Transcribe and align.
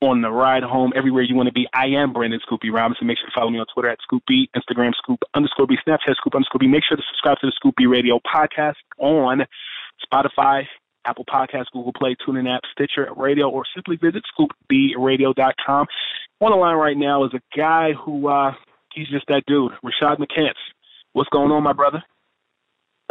on 0.00 0.22
the 0.22 0.30
ride 0.30 0.62
home, 0.62 0.92
everywhere 0.96 1.22
you 1.22 1.34
want 1.34 1.48
to 1.48 1.52
be. 1.52 1.68
I 1.74 1.86
am 1.86 2.12
Brandon 2.12 2.40
Scoop 2.42 2.60
B 2.62 2.70
Robinson. 2.70 3.06
Make 3.06 3.18
sure 3.18 3.28
to 3.28 3.34
follow 3.34 3.50
me 3.50 3.58
on 3.58 3.66
Twitter 3.72 3.88
at 3.88 3.98
Scoop 4.02 4.22
B, 4.26 4.48
Instagram 4.56 4.92
Scoop 4.94 5.20
underscore 5.34 5.66
B, 5.66 5.76
Snapchat 5.86 6.16
Scoop 6.16 6.34
underscore 6.34 6.58
B. 6.58 6.66
Make 6.66 6.84
sure 6.88 6.96
to 6.96 7.02
subscribe 7.10 7.38
to 7.40 7.46
the 7.46 7.52
Scoop 7.54 7.74
B 7.76 7.86
Radio 7.86 8.18
podcast 8.20 8.76
on 8.98 9.46
Spotify, 10.04 10.64
Apple 11.04 11.24
Podcasts, 11.24 11.70
Google 11.72 11.92
Play, 11.92 12.16
TuneIn 12.26 12.54
app, 12.54 12.62
Stitcher 12.72 13.08
Radio, 13.16 13.48
or 13.48 13.64
simply 13.74 13.96
visit 13.96 14.22
scoopbradio.com. 14.38 15.86
On 16.40 16.50
the 16.50 16.56
line 16.56 16.76
right 16.76 16.96
now 16.96 17.24
is 17.24 17.32
a 17.34 17.56
guy 17.56 17.92
who 17.92 18.28
uh, 18.28 18.52
he's 18.94 19.08
just 19.08 19.26
that 19.28 19.42
dude, 19.46 19.72
Rashad 19.84 20.16
McCants. 20.16 20.54
What's 21.12 21.28
going 21.30 21.50
on, 21.50 21.62
my 21.62 21.72
brother? 21.72 22.02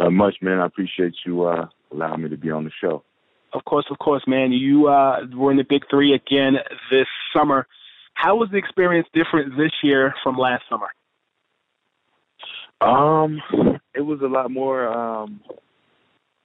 Much, 0.00 0.36
man. 0.40 0.58
I 0.58 0.66
appreciate 0.66 1.14
you 1.26 1.44
uh, 1.44 1.66
allowing 1.92 2.22
me 2.22 2.30
to 2.30 2.36
be 2.36 2.50
on 2.50 2.64
the 2.64 2.70
show. 2.80 3.04
Of 3.52 3.64
course, 3.64 3.86
of 3.90 3.98
course, 3.98 4.22
man. 4.26 4.52
You 4.52 4.88
uh, 4.88 5.26
were 5.34 5.50
in 5.50 5.56
the 5.56 5.64
Big 5.68 5.82
Three 5.90 6.14
again 6.14 6.54
this 6.90 7.06
summer. 7.34 7.66
How 8.14 8.36
was 8.36 8.48
the 8.50 8.58
experience 8.58 9.08
different 9.12 9.56
this 9.56 9.72
year 9.82 10.14
from 10.22 10.36
last 10.36 10.64
summer? 10.68 10.88
Um, 12.80 13.40
it 13.94 14.02
was 14.02 14.20
a 14.22 14.26
lot 14.26 14.50
more. 14.50 14.88
Um, 14.88 15.40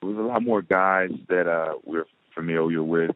it 0.01 0.05
was 0.05 0.17
a 0.17 0.21
lot 0.21 0.43
more 0.43 0.61
guys 0.61 1.11
that 1.29 1.47
uh, 1.47 1.75
we're 1.83 2.05
familiar 2.33 2.83
with. 2.83 3.15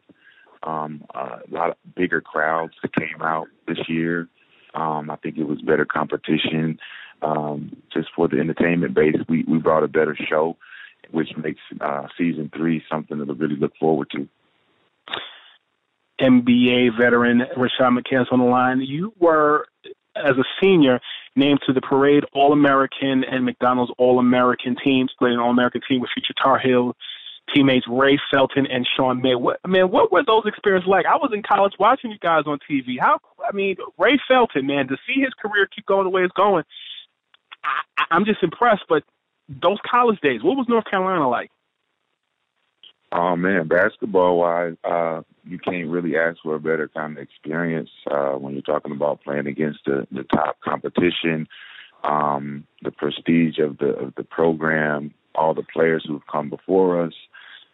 Um, 0.63 1.05
a 1.15 1.39
lot 1.49 1.69
of 1.69 1.77
bigger 1.95 2.21
crowds 2.21 2.73
that 2.81 2.93
came 2.93 3.21
out 3.21 3.47
this 3.67 3.77
year. 3.87 4.27
Um, 4.73 5.09
I 5.09 5.15
think 5.15 5.37
it 5.37 5.47
was 5.47 5.61
better 5.61 5.85
competition. 5.85 6.79
Um, 7.21 7.75
just 7.93 8.09
for 8.15 8.27
the 8.27 8.39
entertainment 8.39 8.93
base, 8.93 9.15
we 9.27 9.43
we 9.47 9.57
brought 9.57 9.83
a 9.83 9.87
better 9.87 10.17
show, 10.29 10.57
which 11.11 11.29
makes 11.37 11.61
uh, 11.81 12.07
season 12.17 12.51
three 12.55 12.83
something 12.91 13.17
to 13.17 13.33
really 13.33 13.55
look 13.55 13.73
forward 13.79 14.09
to. 14.11 14.27
NBA 16.21 16.97
veteran 16.97 17.43
Rashad 17.57 17.97
McCants 17.97 18.31
on 18.31 18.39
the 18.39 18.45
line. 18.45 18.81
You 18.81 19.13
were, 19.19 19.67
as 20.15 20.37
a 20.37 20.43
senior, 20.61 20.99
named 21.35 21.59
to 21.65 21.73
the 21.73 21.81
Parade 21.81 22.23
All 22.33 22.51
American 22.51 23.23
and 23.23 23.45
McDonald's 23.45 23.93
All 23.97 24.19
American 24.19 24.75
teams, 24.83 25.11
played 25.17 25.33
an 25.33 25.39
All 25.39 25.51
American 25.51 25.81
team 25.87 26.01
with 26.01 26.09
future 26.13 26.33
Tar 26.41 26.59
Heel 26.59 26.95
teammates 27.55 27.85
Ray 27.89 28.19
Felton 28.31 28.67
and 28.67 28.87
Sean 28.95 29.21
May. 29.21 29.35
What, 29.35 29.59
man, 29.67 29.89
what 29.89 30.11
were 30.11 30.23
those 30.23 30.43
experiences 30.45 30.87
like? 30.87 31.05
I 31.05 31.15
was 31.15 31.31
in 31.33 31.43
college 31.43 31.73
watching 31.79 32.11
you 32.11 32.19
guys 32.19 32.43
on 32.45 32.59
TV. 32.69 32.99
How, 32.99 33.19
I 33.47 33.55
mean, 33.55 33.77
Ray 33.97 34.19
Felton, 34.27 34.67
man, 34.67 34.87
to 34.87 34.97
see 35.07 35.21
his 35.21 35.33
career 35.41 35.67
keep 35.73 35.85
going 35.85 36.03
the 36.03 36.09
way 36.09 36.23
it's 36.23 36.33
going, 36.33 36.63
I, 37.63 38.03
I'm 38.11 38.25
just 38.25 38.43
impressed. 38.43 38.83
But 38.87 39.03
those 39.49 39.77
college 39.89 40.19
days, 40.21 40.43
what 40.43 40.55
was 40.57 40.67
North 40.69 40.85
Carolina 40.85 41.27
like? 41.27 41.49
Oh 43.11 43.35
man, 43.35 43.67
basketball 43.67 44.37
wise, 44.37 44.75
uh, 44.83 45.21
you 45.43 45.57
can't 45.57 45.89
really 45.89 46.15
ask 46.15 46.37
for 46.43 46.55
a 46.55 46.59
better 46.59 46.87
kind 46.87 47.17
of 47.17 47.23
experience 47.23 47.89
uh, 48.09 48.33
when 48.33 48.53
you're 48.53 48.61
talking 48.61 48.91
about 48.91 49.23
playing 49.23 49.47
against 49.47 49.79
the, 49.85 50.07
the 50.11 50.23
top 50.23 50.59
competition, 50.61 51.47
um, 52.03 52.67
the 52.83 52.91
prestige 52.91 53.57
of 53.57 53.79
the 53.79 53.95
of 53.95 54.13
the 54.15 54.23
program, 54.23 55.11
all 55.33 55.55
the 55.55 55.63
players 55.73 56.05
who've 56.07 56.27
come 56.31 56.51
before 56.51 57.03
us. 57.03 57.13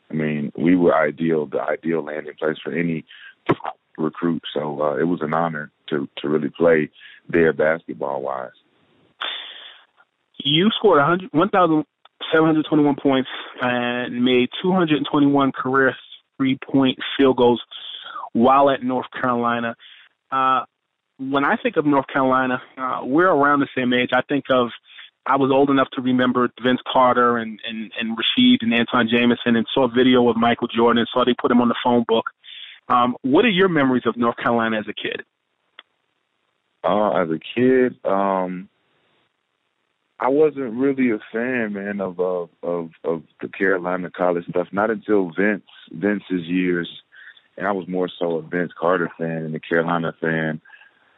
I 0.10 0.14
mean, 0.14 0.54
we 0.58 0.78
were 0.78 0.96
ideal, 0.96 1.48
the 1.48 1.62
ideal 1.62 2.04
landing 2.04 2.36
place 2.40 2.58
for 2.64 2.72
any 2.72 3.04
top 3.48 3.78
recruit. 3.98 4.44
So 4.54 4.82
uh, 4.82 4.96
it 4.96 5.06
was 5.06 5.20
an 5.22 5.34
honor 5.34 5.70
to 5.90 6.08
to 6.20 6.30
really 6.30 6.50
play 6.50 6.90
there 7.28 7.52
basketball 7.52 8.22
wise. 8.22 8.52
You 10.46 10.70
scored 10.78 11.00
100, 11.00 11.34
1,721 11.34 12.96
points 13.02 13.30
and 13.62 14.24
made 14.24 14.50
221 14.62 15.52
career 15.52 15.96
three 16.38 16.60
point 16.72 17.00
field 17.18 17.38
goals 17.38 17.64
while 18.34 18.70
at 18.70 18.84
North 18.84 19.08
Carolina. 19.12 19.76
Uh, 20.32 20.62
when 21.18 21.44
I 21.44 21.56
think 21.56 21.78
of 21.78 21.88
North 21.88 22.06
Carolina, 22.08 22.62
uh, 22.78 23.00
we're 23.02 23.28
around 23.28 23.62
the 23.62 23.68
same 23.76 23.92
age. 23.92 24.12
I 24.14 24.22
think 24.22 24.46
of 24.52 24.70
I 25.26 25.38
was 25.38 25.50
old 25.52 25.72
enough 25.72 25.88
to 25.94 26.02
remember 26.04 26.48
Vince 26.62 26.82
Carter 26.94 27.40
and, 27.40 27.60
and, 27.68 27.92
and 28.00 28.16
Rasheed 28.16 28.58
and 28.62 28.72
Antawn 28.72 29.10
Jamison 29.10 29.56
and 29.56 29.66
saw 29.74 29.86
a 29.86 29.88
video 29.88 30.30
of 30.30 30.38
Michael 30.38 30.68
Jordan 30.68 31.00
and 31.00 31.08
saw 31.12 31.26
they 31.26 31.34
put 31.34 31.50
him 31.50 31.62
on 31.62 31.70
the 31.70 31.76
phone 31.84 32.06
book. 32.08 32.30
Um, 32.88 33.16
what 33.24 33.46
are 33.46 33.50
your 33.50 33.70
memories 33.70 34.04
of 34.06 34.16
North 34.16 34.38
Carolina 34.38 34.78
as 34.78 34.86
a 34.88 34.94
kid? 34.94 35.24
Uh, 36.84 37.24
as 37.24 37.30
a 37.32 37.40
kid, 37.40 37.96
um, 38.06 38.70
I 40.20 40.30
wasn't 40.30 40.74
really 40.74 41.12
a 41.12 41.20
fan, 41.32 41.74
man, 41.74 42.00
of 42.00 42.20
uh, 42.20 42.48
of 42.64 42.92
of 43.04 43.24
the 43.42 43.50
Carolina 43.50 44.10
college 44.10 44.46
stuff. 44.50 44.68
Not 44.72 44.90
until 44.90 45.32
Vince 45.38 45.64
Vince's 45.92 46.48
years, 46.48 46.90
and 47.58 47.68
I 47.68 47.72
was 47.72 47.88
more 47.88 48.08
so 48.08 48.38
a 48.38 48.42
Vince 48.42 48.72
Carter 48.80 49.12
fan 49.18 49.44
and 49.44 49.56
a 49.56 49.60
Carolina 49.60 50.14
fan. 50.22 50.62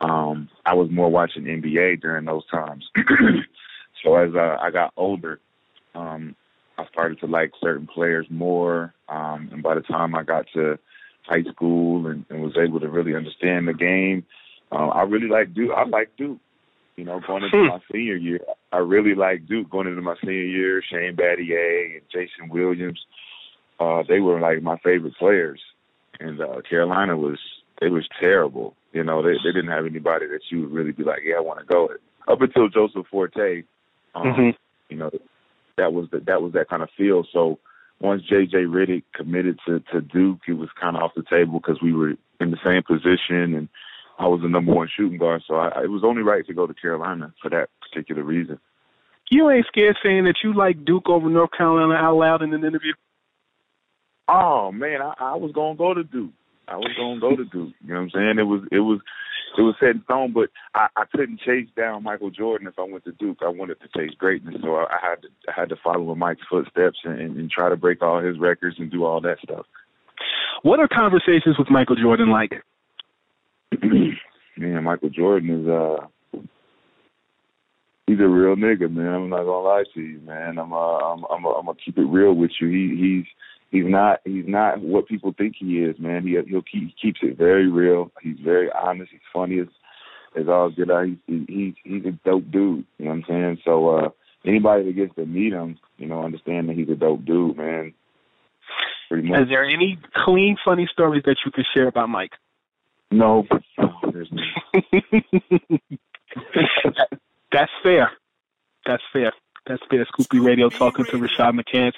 Um, 0.02 0.50
I 0.66 0.74
was 0.74 0.90
more 0.90 1.10
watching 1.10 1.44
NBA 1.44 2.02
during 2.02 2.26
those 2.26 2.46
times. 2.48 2.90
so 4.04 4.16
as 4.16 4.34
uh, 4.36 4.58
I 4.60 4.72
got 4.72 4.94
older, 4.98 5.40
um, 5.96 6.36
I 6.78 6.86
started 6.88 7.20
to 7.20 7.28
like 7.28 7.52
certain 7.62 7.88
players 7.88 8.28
more. 8.30 8.94
Um, 9.10 9.50
and 9.52 9.64
by 9.64 9.76
the 9.76 9.82
time 9.82 10.16
I 10.16 10.24
got 10.24 10.46
to 10.54 10.78
high 11.24 11.44
school 11.44 12.08
and, 12.08 12.26
and 12.30 12.42
was 12.42 12.58
able 12.58 12.80
to 12.80 12.90
really 12.90 13.16
understand 13.16 13.68
the 13.68 13.74
game, 13.74 14.26
uh, 14.72 14.88
I 14.88 15.04
really 15.04 15.28
like 15.28 15.54
Duke. 15.54 15.72
I 15.76 15.86
like 15.86 16.16
Duke. 16.18 16.40
You 16.96 17.06
know, 17.06 17.22
going 17.26 17.44
into 17.44 17.64
my 17.64 17.80
senior 17.92 18.16
year, 18.16 18.40
I 18.72 18.78
really 18.78 19.16
like 19.16 19.48
Duke. 19.48 19.70
Going 19.70 19.88
into 19.88 20.02
my 20.02 20.16
senior 20.22 20.34
year, 20.44 20.82
Shane 20.82 21.16
Battier 21.16 21.94
and 21.98 22.02
Jason 22.12 22.50
Williams, 22.50 23.00
uh, 23.80 24.04
they 24.08 24.20
were 24.20 24.40
like 24.40 24.62
my 24.62 24.78
favorite 24.78 25.16
players. 25.18 25.62
And 26.20 26.42
uh, 26.42 26.62
Carolina 26.68 27.16
was 27.16 27.38
they 27.80 27.90
was 27.90 28.08
terrible. 28.20 28.76
You 28.94 29.04
know, 29.04 29.22
they 29.22 29.34
they 29.44 29.52
didn't 29.54 29.72
have 29.72 29.86
anybody 29.86 30.28
that 30.28 30.42
you 30.50 30.62
would 30.62 30.72
really 30.72 30.92
be 30.92 31.04
like, 31.04 31.20
yeah, 31.24 31.36
I 31.38 31.42
want 31.42 31.60
to 31.60 31.66
go 31.66 31.88
with. 31.90 32.02
Up 32.28 32.42
until 32.42 32.68
Joseph 32.68 33.06
Forte, 33.10 33.64
um, 34.16 34.24
Mhm. 34.24 34.56
you 34.90 34.98
know, 34.98 35.12
that 35.78 35.94
was 35.94 36.10
the, 36.12 36.20
that 36.22 36.42
was 36.42 36.54
that 36.54 36.70
kind 36.70 36.84
of 36.84 36.90
feel. 36.98 37.24
So 37.32 37.60
once 38.00 38.24
JJ 38.24 38.66
Redick 38.66 39.04
committed 39.14 39.60
to 39.66 39.80
to 39.92 40.02
Duke, 40.02 40.42
it 40.48 40.54
was 40.54 40.70
kind 40.80 40.98
of 40.98 41.04
off 41.04 41.12
the 41.16 41.24
table 41.24 41.60
because 41.60 41.82
we 41.82 41.94
were 41.94 42.16
in 42.40 42.52
the 42.52 42.58
same 42.66 42.84
position 42.84 43.54
and 43.56 43.70
I 44.20 44.28
was 44.28 44.42
the 44.42 44.50
number 44.50 44.74
one 44.74 44.90
shooting 44.96 45.20
guard. 45.20 45.44
So 45.48 45.56
I, 45.56 45.84
it 45.84 45.92
was 45.92 46.04
only 46.04 46.24
right 46.24 46.46
to 46.48 46.54
go 46.54 46.66
to 46.66 46.74
Carolina 46.74 47.34
for 47.42 47.50
that 47.52 47.70
particular 47.90 48.24
reason. 48.24 48.60
you 49.30 49.50
ain't 49.50 49.66
scared 49.68 49.98
saying 50.04 50.26
that 50.26 50.38
you 50.44 50.54
like 50.54 50.86
Duke 50.86 51.10
over 51.10 51.30
North 51.30 51.52
Carolina 51.58 51.94
out 51.94 52.16
loud 52.16 52.42
in 52.42 52.54
an 52.54 52.64
interview? 52.64 52.94
Oh 54.28 54.72
man, 54.72 55.02
I, 55.02 55.14
I 55.20 55.36
was 55.36 55.52
gonna 55.54 55.76
go 55.76 55.94
to 55.94 56.04
Duke. 56.04 56.32
I 56.68 56.76
was 56.76 56.92
gonna 56.98 57.20
go 57.20 57.36
to 57.36 57.46
Duke. 57.46 57.74
You 57.82 57.94
know 57.94 57.96
what 57.96 58.02
I'm 58.02 58.10
saying? 58.12 58.40
It 58.40 58.44
was 58.44 58.62
it 58.72 58.80
was 58.80 59.00
it 59.58 59.62
was 59.62 59.76
set 59.80 59.92
in 59.92 60.04
stone, 60.04 60.34
but 60.34 60.50
I, 60.76 60.88
I 60.96 61.04
couldn't 61.12 61.40
chase 61.40 61.68
down 61.76 62.04
Michael 62.04 62.30
Jordan 62.30 62.68
if 62.68 62.78
I 62.78 62.84
went 62.84 63.06
to 63.06 63.14
Duke. 63.14 63.40
I 63.42 63.48
wanted 63.48 63.78
to 63.80 63.88
chase 63.96 64.16
greatness, 64.18 64.56
so 64.62 64.76
I, 64.76 64.84
I 64.84 65.00
had 65.02 65.22
to 65.22 65.28
I 65.48 65.52
had 65.56 65.70
to 65.70 65.78
follow 65.82 66.12
in 66.12 66.20
Mike's 66.20 66.42
footsteps 66.50 67.00
and, 67.06 67.20
and, 67.20 67.38
and 67.38 67.50
try 67.50 67.70
to 67.70 67.78
break 67.78 68.02
all 68.02 68.22
his 68.22 68.38
records 68.38 68.76
and 68.80 68.92
do 68.92 69.06
all 69.06 69.22
that 69.22 69.38
stuff. 69.44 69.66
What 70.64 70.80
are 70.80 70.88
conversations 70.88 71.58
with 71.58 71.70
Michael 71.70 71.96
Jordan 71.96 72.30
like? 72.30 72.52
man, 73.82 74.84
Michael 74.84 75.10
Jordan 75.10 75.62
is 75.62 75.68
uh 75.68 76.06
he's 78.08 78.20
a 78.20 78.28
real 78.28 78.56
nigga, 78.56 78.90
man. 78.90 79.14
I'm 79.14 79.30
not 79.30 79.44
gonna 79.44 79.60
lie 79.60 79.84
to 79.94 80.02
you, 80.02 80.20
man. 80.22 80.58
I'm 80.58 80.74
uh 80.74 80.98
I'm 80.98 81.24
I'm, 81.30 81.46
I'm 81.46 81.66
gonna 81.66 81.78
keep 81.84 81.98
it 81.98 82.06
real 82.06 82.34
with 82.34 82.52
you. 82.60 82.70
He 82.70 82.96
he's 82.96 83.26
he's 83.70 83.92
not 83.92 84.22
he's 84.26 84.48
not 84.48 84.82
what 84.82 85.08
people 85.08 85.34
think 85.38 85.56
he 85.60 85.80
is, 85.80 86.00
man. 86.00 86.24
He 86.24 86.32
he'll 86.50 86.62
keep 86.62 86.84
he 86.84 86.96
keeps 87.00 87.20
it 87.22 87.38
very 87.38 87.70
real. 87.70 88.12
He's 88.22 88.40
very 88.44 88.70
honest. 88.72 89.12
He's 89.12 89.22
funny 89.32 89.60
as 89.60 89.68
as 90.40 90.48
all 90.48 90.72
get 90.72 90.90
out. 90.90 91.06
He's 91.28 91.46
he's 91.48 91.74
he's 91.84 92.06
a 92.06 92.12
dope 92.26 92.50
dude. 92.50 92.86
You 92.98 93.06
know 93.06 93.12
what 93.12 93.18
I'm 93.18 93.26
saying? 93.28 93.58
So 93.64 93.90
uh 93.90 94.10
anybody 94.46 94.86
that 94.86 94.96
gets 94.96 95.16
to 95.16 95.26
meet 95.26 95.54
him, 95.54 95.78
you 95.98 96.08
know, 96.08 96.24
understand 96.24 96.70
that 96.70 96.78
he's 96.78 96.90
a 96.90 96.96
dope 96.96 97.26
dude, 97.26 97.58
man. 97.58 97.94
Pretty 99.10 99.28
much. 99.28 99.42
Is 99.42 99.50
there 99.50 99.64
any 99.64 99.98
clean, 100.26 100.58
funny 100.64 100.88
stories 100.92 101.24
that 101.26 101.38
you 101.46 101.52
could 101.52 101.66
share 101.74 101.88
about 101.88 102.10
Mike? 102.10 102.34
No, 103.10 103.46
no 103.78 103.94
there's 104.12 104.30
no. 104.32 104.44
That's 107.52 107.72
fair. 107.84 108.12
That's 108.86 109.04
fair. 109.12 109.32
That's 109.66 109.82
fair. 109.90 110.06
Scoop 110.06 110.30
B 110.30 110.40
Radio 110.40 110.70
talking 110.70 111.06
to 111.06 111.18
Rashad 111.18 111.60
McCants 111.60 111.96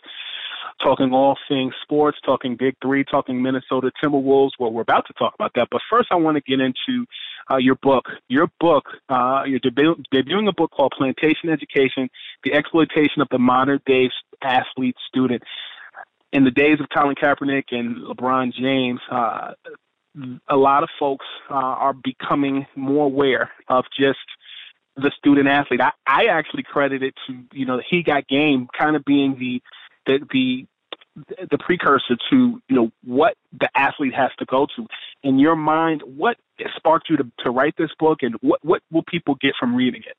talking 0.82 1.12
all 1.14 1.38
things 1.48 1.74
sports, 1.82 2.18
talking 2.26 2.56
Big 2.56 2.76
Three, 2.82 3.04
talking 3.04 3.42
Minnesota 3.42 3.92
Timberwolves. 4.02 4.52
Well, 4.60 4.72
we're 4.72 4.82
about 4.82 5.06
to 5.08 5.14
talk 5.14 5.34
about 5.36 5.52
that, 5.56 5.68
but 5.72 5.82
first 5.90 6.10
I 6.12 6.16
want 6.16 6.38
to 6.38 6.42
get 6.42 6.60
into 6.60 7.06
uh, 7.52 7.58
your 7.58 7.76
book. 7.76 8.06
Your 8.28 8.50
book, 8.60 8.86
uh, 9.10 9.44
you're 9.46 9.60
debu- 9.60 10.04
debuting 10.14 10.48
a 10.48 10.54
book 10.54 10.72
called 10.72 10.94
Plantation 10.98 11.50
Education: 11.50 12.10
The 12.44 12.54
Exploitation 12.54 13.22
of 13.22 13.28
the 13.32 13.40
Modern 13.40 13.80
Day 13.86 14.10
Athlete 14.42 14.96
Student. 15.08 15.44
In 16.32 16.44
the 16.44 16.52
days 16.52 16.80
of 16.80 16.88
Colin 16.96 17.16
Kaepernick 17.16 17.66
and 17.72 17.98
LeBron 17.98 18.54
James, 18.54 19.00
uh, 19.12 19.54
a 20.48 20.56
lot 20.56 20.84
of 20.84 20.90
folks 21.00 21.26
uh, 21.50 21.54
are 21.54 21.94
becoming 21.94 22.68
more 22.76 23.06
aware 23.06 23.50
of 23.68 23.86
just 24.00 24.20
the 25.02 25.12
student 25.18 25.48
athlete. 25.48 25.82
I, 25.82 25.92
I 26.06 26.26
actually 26.26 26.64
credit 26.64 27.04
it 27.04 27.14
to 27.28 27.44
you 27.54 27.66
know 27.66 27.82
he 27.90 28.04
got 28.04 28.28
game 28.28 28.68
kind 28.78 28.96
of 28.96 29.06
being 29.06 29.38
the 29.40 29.62
the 30.06 30.26
the 30.32 30.68
the 31.52 31.58
precursor 31.58 32.18
to 32.30 32.62
you 32.68 32.76
know 32.76 32.92
what 33.04 33.36
the 33.60 33.70
athlete 33.76 34.14
has 34.14 34.32
to 34.40 34.46
go 34.46 34.68
to. 34.76 34.88
In 35.24 35.40
your 35.40 35.56
mind, 35.56 36.02
what 36.06 36.38
sparked 36.76 37.10
you 37.10 37.18
to 37.18 37.32
to 37.40 37.52
write 37.52 37.76
this 37.78 37.92
book, 38.00 38.20
and 38.22 38.36
what 38.42 38.64
what 38.64 38.82
will 38.92 39.04
people 39.04 39.36
get 39.36 39.54
from 39.60 39.76
reading 39.76 40.04
it? 40.06 40.18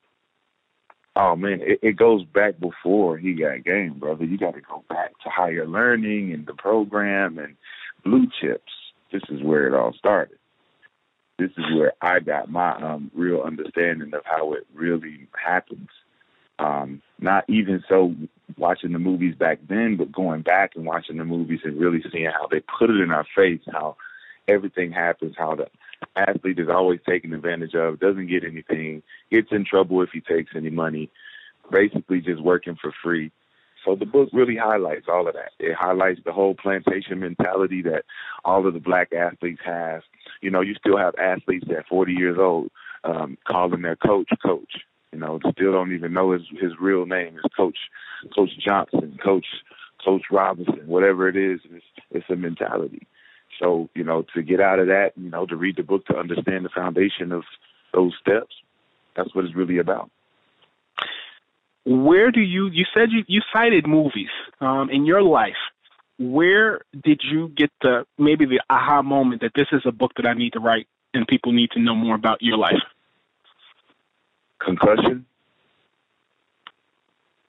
Oh 1.17 1.37
man, 1.37 1.61
it, 1.63 1.81
it 1.83 1.97
goes 1.97 2.25
back 2.25 2.61
before 2.61 3.19
he 3.19 3.35
got 3.35 3.65
game, 3.65 3.99
brother. 3.99 4.25
You 4.25 4.39
got 4.39 4.55
to 4.55 4.61
go 4.61 4.85
back 4.89 5.11
to 5.23 5.31
higher 5.31 5.67
learning 5.67 6.33
and 6.33 6.47
the 6.47 6.55
program 6.55 7.39
and 7.39 7.57
blue 8.05 8.27
chips. 8.41 8.73
This 9.13 9.23
is 9.29 9.43
where 9.43 9.67
it 9.67 9.75
all 9.75 9.93
started. 9.93 10.39
This 11.41 11.53
is 11.57 11.65
where 11.75 11.95
I 12.03 12.21
got 12.21 12.51
my 12.51 12.73
um, 12.73 13.11
real 13.15 13.41
understanding 13.41 14.13
of 14.13 14.21
how 14.27 14.53
it 14.53 14.67
really 14.75 15.27
happens. 15.43 15.89
Um, 16.59 17.01
not 17.19 17.49
even 17.49 17.83
so 17.89 18.15
watching 18.59 18.93
the 18.93 18.99
movies 18.99 19.35
back 19.35 19.59
then, 19.67 19.97
but 19.97 20.13
going 20.13 20.43
back 20.43 20.73
and 20.77 20.85
watching 20.85 21.17
the 21.17 21.25
movies 21.25 21.61
and 21.65 21.81
really 21.81 22.05
seeing 22.13 22.27
how 22.31 22.47
they 22.47 22.61
put 22.61 22.91
it 22.91 23.01
in 23.01 23.11
our 23.11 23.27
face, 23.35 23.63
how 23.73 23.97
everything 24.49 24.93
happens, 24.93 25.35
how 25.39 25.55
the 25.55 25.69
athlete 26.15 26.59
is 26.59 26.69
always 26.69 27.01
taken 27.09 27.33
advantage 27.33 27.75
of, 27.75 28.01
doesn't 28.01 28.27
get 28.29 28.45
anything, 28.45 29.03
gets 29.31 29.49
in 29.51 29.65
trouble 29.65 30.03
if 30.03 30.11
he 30.13 30.21
takes 30.21 30.53
any 30.55 30.69
money, 30.69 31.09
basically 31.73 32.21
just 32.21 32.43
working 32.43 32.77
for 32.79 32.93
free. 33.03 33.33
So 33.87 33.97
the 33.97 34.05
book 34.05 34.29
really 34.35 34.57
highlights 34.57 35.07
all 35.09 35.27
of 35.27 35.33
that. 35.33 35.53
It 35.59 35.75
highlights 35.75 36.21
the 36.23 36.33
whole 36.33 36.55
plantation 36.55 37.21
mentality 37.21 37.81
that 37.83 38.05
all 38.45 38.67
of 38.67 38.75
the 38.75 38.81
black 38.81 39.15
athletes 39.15 39.63
have. 39.65 40.03
You 40.41 40.51
know, 40.51 40.61
you 40.61 40.75
still 40.75 40.97
have 40.97 41.15
athletes 41.17 41.67
at 41.77 41.87
40 41.87 42.13
years 42.13 42.39
old 42.39 42.71
um, 43.05 43.39
calling 43.47 43.83
their 43.83 43.97
coach 43.97 44.29
coach. 44.45 44.73
You 45.13 45.19
know, 45.19 45.41
still 45.53 45.73
don't 45.73 45.93
even 45.93 46.13
know 46.13 46.33
his 46.33 46.43
his 46.61 46.73
real 46.81 47.05
name 47.05 47.35
His 47.35 47.53
Coach 47.57 47.79
Coach 48.35 48.51
Johnson, 48.65 49.19
Coach 49.23 49.47
Coach 50.05 50.23
Robinson, 50.31 50.87
whatever 50.87 51.29
it 51.29 51.37
is. 51.37 51.61
It's, 51.65 51.85
it's 52.11 52.31
a 52.31 52.37
mentality. 52.37 53.07
So 53.61 53.89
you 53.95 54.05
know, 54.05 54.25
to 54.35 54.43
get 54.43 54.61
out 54.61 54.79
of 54.79 54.87
that, 54.87 55.13
you 55.17 55.31
know, 55.31 55.47
to 55.47 55.57
read 55.57 55.77
the 55.77 55.83
book 55.83 56.07
to 56.07 56.17
understand 56.17 56.65
the 56.65 56.71
foundation 56.71 57.33
of 57.33 57.43
those 57.93 58.13
steps, 58.21 58.55
that's 59.17 59.35
what 59.35 59.45
it's 59.45 59.57
really 59.57 59.79
about. 59.79 60.11
Where 61.85 62.31
do 62.31 62.41
you? 62.41 62.69
You 62.69 62.85
said 62.95 63.11
you 63.11 63.25
you 63.27 63.41
cited 63.53 63.87
movies 63.87 64.31
um, 64.61 64.91
in 64.91 65.07
your 65.07 65.23
life. 65.23 65.57
Where 66.21 66.83
did 67.03 67.23
you 67.25 67.49
get 67.49 67.71
the 67.81 68.05
maybe 68.19 68.45
the 68.45 68.61
aha 68.69 69.01
moment 69.01 69.41
that 69.41 69.53
this 69.55 69.69
is 69.73 69.81
a 69.87 69.91
book 69.91 70.13
that 70.17 70.27
I 70.27 70.35
need 70.35 70.53
to 70.53 70.61
write 70.61 70.87
and 71.15 71.27
people 71.27 71.53
need 71.53 71.71
to 71.71 71.81
know 71.81 71.95
more 71.95 72.15
about 72.15 72.43
your 72.43 72.59
life? 72.59 72.83
Concussion. 74.59 75.25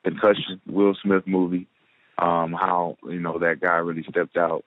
Concussion, 0.05 0.61
Will 0.65 0.95
Smith 1.03 1.27
movie. 1.27 1.67
Um, 2.17 2.53
how, 2.53 2.97
you 3.03 3.19
know, 3.19 3.39
that 3.39 3.59
guy 3.59 3.75
really 3.77 4.05
stepped 4.07 4.37
out, 4.37 4.63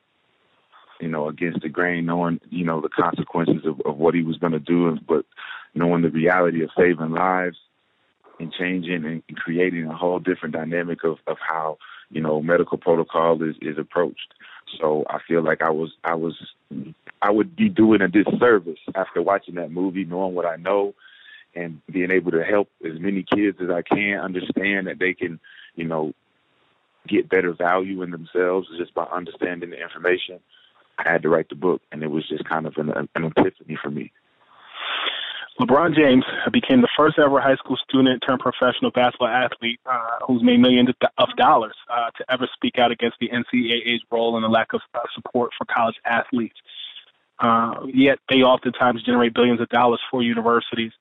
you 1.01 1.09
know, 1.09 1.29
against 1.29 1.63
the 1.63 1.71
grain, 1.71 2.05
knowing, 2.05 2.41
you 2.51 2.65
know, 2.65 2.83
the 2.83 2.91
consequences 2.91 3.65
of, 3.65 3.81
of 3.87 3.97
what 3.97 4.15
he 4.15 4.23
was 4.23 4.37
going 4.37 4.53
to 4.53 4.59
do, 4.59 4.99
but 5.09 5.25
knowing 5.75 6.03
the 6.03 6.11
reality 6.11 6.63
of 6.63 6.71
saving 6.77 7.13
lives 7.13 7.57
and 8.39 8.53
changing 8.53 9.07
and 9.07 9.23
creating 9.37 9.87
a 9.87 9.97
whole 9.97 10.19
different 10.19 10.55
dynamic 10.55 11.05
of, 11.05 11.17
of 11.27 11.39
how, 11.41 11.79
you 12.15 12.23
know, 12.23 12.41
medical 12.41 12.79
protocol 12.79 13.43
is, 13.43 13.57
is 13.61 13.77
approached. 13.77 14.33
So 14.81 15.05
I 15.11 15.19
feel 15.27 15.43
like 15.43 15.63
I 15.63 15.71
was 15.71 15.93
I 16.05 16.15
was 16.15 16.35
I 17.21 17.31
would 17.31 17.55
be 17.55 17.69
doing 17.69 18.01
a 18.01 18.09
disservice 18.09 18.79
after 18.95 19.21
watching 19.21 19.57
that 19.57 19.71
movie, 19.71 20.05
knowing 20.05 20.35
what 20.35 20.47
I 20.47 20.57
know 20.57 20.95
and 21.55 21.81
being 21.91 22.11
able 22.11 22.33
to 22.33 22.45
help 22.45 22.69
as 22.85 22.99
many 22.99 23.23
kids 23.23 23.59
as 23.63 23.71
I 23.71 23.83
can 23.83 24.19
understand 24.19 24.87
that 24.87 24.99
they 24.99 25.15
can, 25.15 25.39
you 25.77 25.85
know, 25.85 26.13
get 27.07 27.29
better 27.29 27.53
value 27.53 28.03
in 28.03 28.11
themselves 28.11 28.69
just 28.79 28.95
by 28.95 29.05
understanding 29.05 29.71
the 29.71 29.81
information. 29.81 30.41
I 30.99 31.11
had 31.11 31.23
to 31.23 31.29
write 31.29 31.49
the 31.49 31.55
book, 31.55 31.83
and 31.93 32.03
it 32.03 32.11
was 32.11 32.29
just 32.29 32.45
kind 32.49 32.67
of 32.67 32.75
an, 32.77 32.91
an 33.15 33.25
epiphany 33.25 33.77
for 33.83 33.91
me. 33.91 34.13
LeBron 35.61 35.95
James 35.95 36.25
became 36.53 36.81
the 36.81 36.89
first 36.97 37.17
ever 37.19 37.41
high 37.41 37.55
school 37.57 37.77
student 37.89 38.23
turned 38.27 38.41
professional 38.41 38.91
basketball 38.91 39.29
athlete 39.29 39.79
uh, 39.87 40.19
who's 40.27 40.43
made 40.43 40.59
millions 40.59 40.89
of 41.19 41.29
dollars 41.37 41.77
uh, 41.89 42.11
to 42.19 42.25
ever 42.29 42.49
speak 42.55 42.79
out 42.79 42.91
against 42.91 43.17
the 43.21 43.29
NCAA's 43.29 44.03
role 44.11 44.35
and 44.35 44.45
the 44.45 44.49
lack 44.49 44.73
of 44.73 44.81
uh, 44.95 45.01
support 45.15 45.53
for 45.57 45.65
college 45.73 45.95
athletes. 46.05 46.57
Uh, 47.39 47.87
yet 47.93 48.19
they 48.29 48.43
oftentimes 48.43 49.03
generate 49.05 49.33
billions 49.33 49.61
of 49.61 49.69
dollars 49.69 50.01
for 50.11 50.23
universities. 50.23 50.93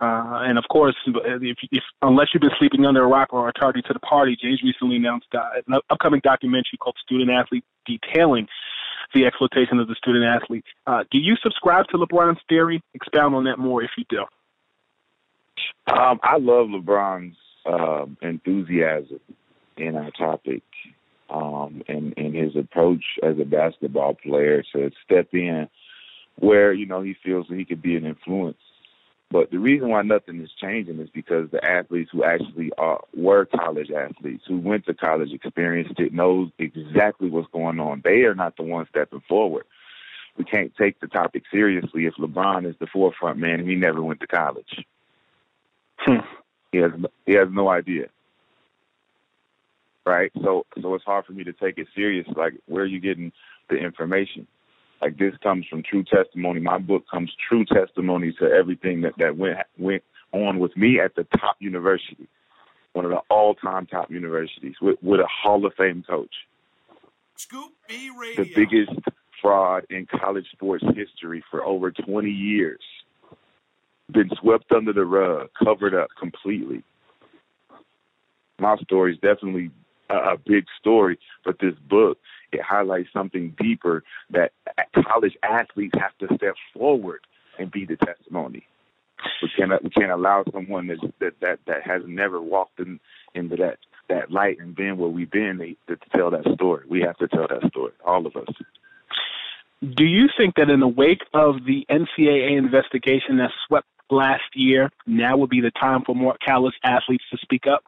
Uh, 0.00 0.42
and 0.42 0.58
of 0.58 0.64
course, 0.70 0.96
if, 1.06 1.58
if 1.70 1.82
unless 2.02 2.28
you've 2.32 2.40
been 2.40 2.50
sleeping 2.58 2.86
under 2.86 3.04
a 3.04 3.06
rock 3.06 3.28
or 3.32 3.46
are 3.46 3.52
tardy 3.52 3.82
to 3.82 3.92
the 3.92 4.00
party, 4.00 4.36
James 4.40 4.60
recently 4.64 4.96
announced 4.96 5.26
uh, 5.34 5.60
an 5.68 5.78
upcoming 5.90 6.20
documentary 6.24 6.78
called 6.80 6.96
Student 7.04 7.30
Athlete, 7.30 7.64
detailing 7.86 8.48
the 9.14 9.26
exploitation 9.26 9.78
of 9.78 9.88
the 9.88 9.94
student 9.96 10.24
athlete. 10.24 10.64
Uh, 10.86 11.04
do 11.10 11.18
you 11.18 11.36
subscribe 11.42 11.86
to 11.88 11.98
LeBron's 11.98 12.40
theory? 12.48 12.82
Expound 12.94 13.34
on 13.34 13.44
that 13.44 13.58
more 13.58 13.82
if 13.82 13.90
you 13.96 14.04
do. 14.08 14.24
Um, 15.92 16.20
I 16.22 16.38
love 16.38 16.68
LeBron's 16.68 17.36
um, 17.66 18.16
enthusiasm 18.22 19.20
in 19.76 19.96
our 19.96 20.10
topic 20.12 20.62
um, 21.28 21.82
and, 21.88 22.14
and 22.16 22.34
his 22.34 22.56
approach 22.56 23.04
as 23.22 23.38
a 23.40 23.44
basketball 23.44 24.14
player 24.14 24.62
to 24.74 24.90
step 25.04 25.28
in 25.32 25.68
where 26.36 26.72
you 26.72 26.86
know 26.86 27.02
he 27.02 27.14
feels 27.24 27.46
that 27.48 27.58
he 27.58 27.64
could 27.64 27.82
be 27.82 27.96
an 27.96 28.04
influence 28.04 28.56
but 29.30 29.50
the 29.52 29.58
reason 29.58 29.88
why 29.88 30.02
nothing 30.02 30.40
is 30.42 30.50
changing 30.60 30.98
is 30.98 31.08
because 31.10 31.48
the 31.50 31.64
athletes 31.64 32.10
who 32.12 32.24
actually 32.24 32.72
are 32.76 33.00
were 33.14 33.46
college 33.46 33.90
athletes, 33.90 34.42
who 34.46 34.58
went 34.58 34.86
to 34.86 34.94
college, 34.94 35.32
experienced 35.32 36.00
it, 36.00 36.12
knows 36.12 36.50
exactly 36.58 37.30
what's 37.30 37.50
going 37.52 37.78
on. 37.78 38.02
They 38.02 38.22
are 38.22 38.34
not 38.34 38.56
the 38.56 38.64
ones 38.64 38.88
stepping 38.90 39.22
forward. 39.28 39.66
We 40.36 40.44
can't 40.44 40.74
take 40.76 40.98
the 40.98 41.06
topic 41.06 41.44
seriously 41.52 42.06
if 42.06 42.14
LeBron 42.14 42.68
is 42.68 42.74
the 42.80 42.88
forefront 42.88 43.38
man 43.38 43.60
and 43.60 43.68
he 43.68 43.76
never 43.76 44.02
went 44.02 44.20
to 44.20 44.26
college. 44.26 44.84
Hmm. 45.98 46.26
He 46.72 46.78
has 46.78 46.90
he 47.26 47.34
has 47.34 47.48
no 47.52 47.68
idea. 47.68 48.06
Right? 50.04 50.32
So 50.42 50.66
so 50.82 50.94
it's 50.94 51.04
hard 51.04 51.26
for 51.26 51.32
me 51.32 51.44
to 51.44 51.52
take 51.52 51.78
it 51.78 51.86
serious. 51.94 52.26
Like 52.34 52.54
where 52.66 52.82
are 52.82 52.86
you 52.86 53.00
getting 53.00 53.32
the 53.68 53.76
information? 53.76 54.48
Like 55.00 55.18
this 55.18 55.34
comes 55.42 55.66
from 55.66 55.82
true 55.82 56.04
testimony. 56.04 56.60
My 56.60 56.78
book 56.78 57.04
comes 57.10 57.32
true 57.48 57.64
testimony 57.64 58.32
to 58.38 58.46
everything 58.46 59.00
that 59.02 59.14
that 59.18 59.36
went 59.36 59.58
went 59.78 60.02
on 60.32 60.58
with 60.58 60.76
me 60.76 61.00
at 61.00 61.14
the 61.14 61.24
top 61.38 61.56
university. 61.60 62.28
one 62.92 63.04
of 63.04 63.10
the 63.10 63.20
all-time 63.30 63.86
top 63.86 64.10
universities 64.10 64.74
with, 64.80 64.96
with 65.02 65.20
a 65.20 65.26
Hall 65.26 65.64
of 65.64 65.72
Fame 65.74 66.04
coach. 66.08 66.34
Scoop 67.36 67.72
B 67.88 68.10
Radio. 68.18 68.44
The 68.44 68.54
biggest 68.54 68.92
fraud 69.40 69.86
in 69.90 70.06
college 70.06 70.46
sports 70.52 70.84
history 70.94 71.42
for 71.50 71.64
over 71.64 71.90
20 71.90 72.28
years. 72.28 72.80
Been 74.12 74.30
swept 74.40 74.70
under 74.72 74.92
the 74.92 75.04
rug, 75.04 75.48
covered 75.62 75.94
up 75.94 76.08
completely. 76.18 76.82
My 78.58 78.76
story 78.78 79.14
is 79.14 79.20
definitely 79.20 79.70
a, 80.10 80.14
a 80.14 80.36
big 80.36 80.64
story, 80.78 81.18
but 81.44 81.58
this 81.60 81.74
book 81.88 82.18
it 82.52 82.62
highlights 82.62 83.08
something 83.12 83.54
deeper 83.58 84.02
that 84.30 84.52
college 85.06 85.36
athletes 85.42 85.94
have 85.98 86.16
to 86.18 86.34
step 86.36 86.54
forward 86.74 87.20
and 87.58 87.70
be 87.70 87.84
the 87.84 87.96
testimony. 87.96 88.66
We 89.42 89.50
can't 89.56 89.82
we 89.82 89.90
can't 89.90 90.10
allow 90.10 90.44
someone 90.52 90.86
that 90.86 90.98
that 91.18 91.40
that, 91.40 91.58
that 91.66 91.82
has 91.82 92.02
never 92.06 92.40
walked 92.40 92.80
in, 92.80 93.00
into 93.34 93.56
that 93.56 93.78
that 94.08 94.30
light 94.30 94.58
and 94.58 94.74
been 94.74 94.96
where 94.96 95.08
we've 95.08 95.30
been 95.30 95.76
to, 95.88 95.96
to 95.96 96.10
tell 96.16 96.30
that 96.30 96.46
story. 96.54 96.84
We 96.88 97.00
have 97.02 97.16
to 97.18 97.28
tell 97.28 97.46
that 97.48 97.68
story, 97.70 97.92
all 98.04 98.26
of 98.26 98.36
us. 98.36 98.48
Do 99.82 100.04
you 100.04 100.28
think 100.36 100.56
that 100.56 100.68
in 100.68 100.80
the 100.80 100.88
wake 100.88 101.22
of 101.32 101.64
the 101.64 101.86
NCAA 101.88 102.58
investigation 102.58 103.38
that 103.38 103.50
swept 103.66 103.86
last 104.10 104.42
year, 104.54 104.90
now 105.06 105.36
would 105.38 105.50
be 105.50 105.60
the 105.60 105.70
time 105.70 106.02
for 106.04 106.14
more 106.14 106.36
college 106.46 106.74
athletes 106.84 107.24
to 107.30 107.38
speak 107.38 107.66
up? 107.66 107.84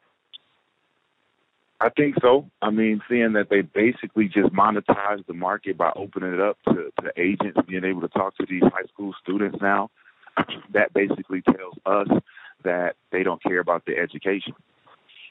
I 1.83 1.89
think 1.89 2.15
so. 2.23 2.49
I 2.62 2.71
mean, 2.71 3.03
seeing 3.09 3.33
that 3.33 3.51
they 3.51 3.62
basically 3.62 4.29
just 4.29 4.53
monetize 4.53 5.27
the 5.27 5.35
market 5.35 5.77
by 5.77 5.91
opening 5.97 6.33
it 6.33 6.41
up 6.41 6.57
to, 6.69 6.93
to 7.03 7.12
agents 7.17 7.59
being 7.67 7.85
able 7.85 8.03
to 8.03 8.09
talk 8.09 8.37
to 8.37 8.47
these 8.49 8.62
high 8.62 8.87
school 8.87 9.12
students 9.21 9.59
now, 9.61 9.91
that 10.73 10.95
basically 10.95 11.43
tells 11.43 11.75
us 11.85 12.07
that 12.62 12.95
they 13.11 13.25
don't 13.25 13.43
care 13.43 13.59
about 13.59 13.85
the 13.85 13.99
education. 13.99 14.55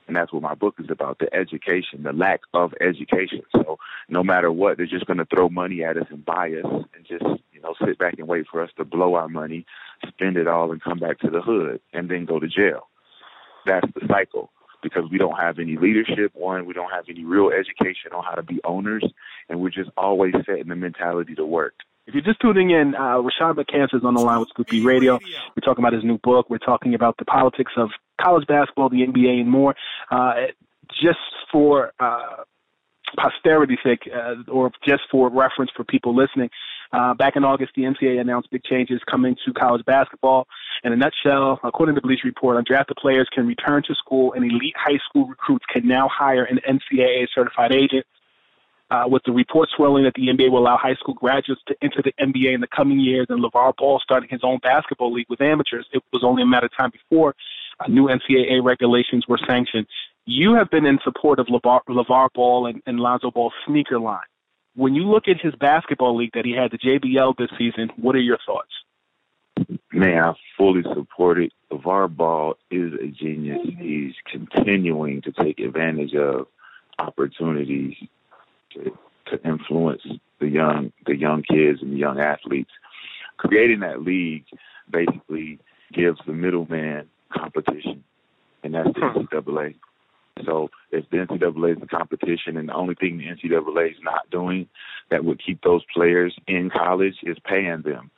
And 0.08 0.18
that's 0.18 0.34
what 0.34 0.42
my 0.42 0.54
book 0.54 0.76
is 0.78 0.88
about 0.90 1.20
the 1.20 1.34
education, 1.34 2.04
the 2.04 2.12
lack 2.12 2.42
of 2.54 2.74
education. 2.82 3.44
So 3.54 3.78
no 4.10 4.22
matter 4.22 4.52
what, 4.52 4.76
they're 4.76 4.86
just 4.86 5.06
going 5.06 5.20
to 5.20 5.28
throw 5.34 5.48
money 5.48 5.86
at 5.86 5.96
us 5.96 6.08
and 6.10 6.26
buy 6.26 6.50
us 6.50 6.66
and 6.66 7.06
just, 7.08 7.24
you 7.54 7.62
know, 7.62 7.76
sit 7.86 7.98
back 7.98 8.16
and 8.18 8.28
wait 8.28 8.48
for 8.52 8.62
us 8.62 8.72
to 8.76 8.84
blow 8.84 9.14
our 9.14 9.30
money, 9.30 9.66
spend 10.06 10.36
it 10.36 10.50
all, 10.50 10.74
and 10.74 10.84
come 10.84 11.00
back 11.00 11.20
to 11.20 11.30
the 11.30 11.42
hood 11.42 11.80
and 11.94 12.10
then 12.10 12.26
go 12.26 12.40
to 12.40 12.48
jail. 12.50 12.90
That's 13.66 13.88
the 13.94 14.06
cycle 14.10 14.52
because 14.82 15.04
we 15.12 15.18
don't 15.18 15.38
have 15.38 15.60
any 15.60 15.78
leadership. 15.78 16.32
One, 16.34 16.66
we 16.66 16.74
don't 16.74 16.92
have 16.92 17.06
any 17.10 17.24
real 17.24 17.50
education 17.50 18.14
on 18.14 18.24
how 18.24 18.36
to 18.36 18.44
be 18.44 18.60
owners, 18.64 19.04
and 19.50 19.60
we're 19.60 19.70
just 19.70 19.90
always 19.98 20.34
setting 20.46 20.68
the 20.68 20.76
mentality 20.76 21.36
to 21.36 21.46
work. 21.46 21.74
If 22.08 22.16
you're 22.16 22.24
just 22.24 22.42
tuning 22.42 22.72
in, 22.72 22.96
uh, 22.96 23.22
Rashad 23.22 23.56
McCants 23.56 23.96
is 23.96 24.04
on 24.04 24.16
the 24.16 24.22
line 24.22 24.40
with 24.40 24.50
Scoop 24.50 24.68
B 24.68 24.82
Radio. 24.82 25.20
We're 25.56 25.62
talking 25.64 25.84
about 25.84 25.94
his 25.94 26.04
new 26.04 26.18
book. 26.18 26.50
We're 26.50 26.58
talking 26.58 26.96
about 26.96 27.18
the 27.18 27.26
politics 27.26 27.74
of 27.78 27.92
college 28.20 28.48
basketball, 28.48 28.90
the 28.90 29.06
NBA, 29.06 29.42
and 29.42 29.50
more. 29.50 29.76
Uh, 30.10 30.34
just 30.90 31.20
for 31.52 31.94
uh, 32.00 32.44
posterity's 33.18 33.80
sake, 33.84 34.10
uh, 34.14 34.52
or 34.52 34.72
just 34.86 35.04
for 35.12 35.30
reference 35.30 35.72
for 35.76 35.84
people 35.84 36.16
listening, 36.16 36.50
uh, 36.94 37.14
back 37.14 37.36
in 37.36 37.44
August, 37.44 37.72
the 37.76 37.84
NCAA 37.84 38.20
announced 38.20 38.50
big 38.52 38.64
changes 38.64 39.00
coming 39.10 39.36
to 39.46 39.54
college 39.54 39.84
basketball. 39.86 40.48
In 40.84 40.92
a 40.92 40.96
nutshell, 40.96 41.60
according 41.64 41.96
to 41.96 42.02
Bleacher 42.02 42.26
Report, 42.28 42.64
undrafted 42.64 42.98
players 42.98 43.28
can 43.34 43.48
return 43.48 43.84
to 43.88 43.96
school, 43.96 44.34
and 44.34 44.44
elite 44.44 44.76
high 44.78 45.00
school 45.08 45.28
recruits 45.28 45.66
can 45.72 45.88
now 45.88 46.10
hire 46.12 46.44
an 46.44 46.60
NCAA 46.68 47.28
certified 47.34 47.72
agent. 47.72 48.06
Uh, 48.90 49.06
with 49.08 49.22
the 49.26 49.32
report 49.32 49.70
swirling 49.74 50.04
that 50.04 50.14
the 50.16 50.28
NBA 50.28 50.52
will 50.52 50.60
allow 50.60 50.76
high 50.76 50.96
school 50.96 51.14
graduates 51.14 51.62
to 51.66 51.74
enter 51.82 52.02
the 52.04 52.12
NBA 52.20 52.54
in 52.54 52.60
the 52.60 52.68
coming 52.68 53.00
years, 53.00 53.26
and 53.30 53.42
LaVar 53.42 53.78
Ball 53.78 54.02
starting 54.04 54.28
his 54.30 54.42
own 54.44 54.60
basketball 54.62 55.14
league 55.14 55.28
with 55.30 55.40
amateurs, 55.40 55.88
it 55.94 56.04
was 56.12 56.26
only 56.26 56.44
a 56.44 56.46
matter 56.46 56.66
of 56.66 56.76
time 56.78 56.92
before 56.92 57.34
uh, 57.80 57.88
new 57.88 58.08
NCAA 58.08 58.62
regulations 58.62 59.26
were 59.30 59.40
sanctioned. 59.48 59.88
You 60.26 60.56
have 60.56 60.70
been 60.70 60.86
in 60.86 61.00
support 61.06 61.40
of 61.40 61.48
LaVar, 61.48 61.84
LaVar 61.88 62.34
Ball 62.34 62.68
and, 62.68 62.82
and 62.86 63.00
Lonzo 63.00 63.32
Ball's 63.32 63.54
sneaker 63.66 63.98
line. 63.98 64.20
When 64.82 64.96
you 64.96 65.04
look 65.04 65.28
at 65.28 65.40
his 65.40 65.54
basketball 65.54 66.18
league 66.18 66.32
that 66.34 66.44
he 66.44 66.54
had, 66.54 66.72
the 66.72 66.80
JBL 66.80 67.38
this 67.38 67.52
season, 67.56 67.92
what 67.98 68.16
are 68.16 68.20
your 68.20 68.40
thoughts? 68.44 68.72
Man, 69.94 70.18
I 70.18 70.34
fully 70.58 70.82
support 70.82 71.40
it. 71.40 71.54
LaVar 71.72 72.16
Ball 72.18 72.56
is 72.72 72.92
a 72.94 73.06
genius. 73.10 73.60
He's 73.78 74.16
continuing 74.26 75.22
to 75.22 75.32
take 75.34 75.60
advantage 75.60 76.16
of 76.16 76.48
opportunities 76.98 77.94
to, 78.74 78.98
to 79.28 79.48
influence 79.48 80.02
the 80.40 80.48
young 80.48 80.92
the 81.06 81.16
young 81.16 81.44
kids 81.44 81.84
and 81.84 81.94
the 81.94 81.98
young 81.98 82.20
athletes. 82.20 82.72
Creating 83.38 83.82
that 83.82 84.02
league 84.02 84.46
basically 84.90 85.60
gives 85.94 86.18
the 86.26 86.34
middleman 86.34 87.08
competition, 87.32 88.04
and 88.64 88.74
that's 88.74 88.90
the 88.96 89.00
hmm. 89.00 89.20
NCAA. 89.20 89.76
So 90.46 90.70
if 90.92 91.10
the 91.10 91.18
NCAA 91.18 91.74
is 91.74 91.80
the 91.80 91.88
competition, 91.88 92.58
and 92.58 92.70
the 92.70 92.74
only 92.74 92.96
thing 92.96 93.18
the 93.18 93.26
NCAA 93.26 93.92
is 93.92 93.98
not 94.04 94.30
doing 94.30 94.68
that 95.10 95.26
would 95.26 95.44
keep 95.44 95.62
those 95.62 95.84
players 95.94 96.36
in 96.48 96.70
college 96.70 97.16
is 97.24 97.38
paying 97.40 97.82
them. 97.82 98.12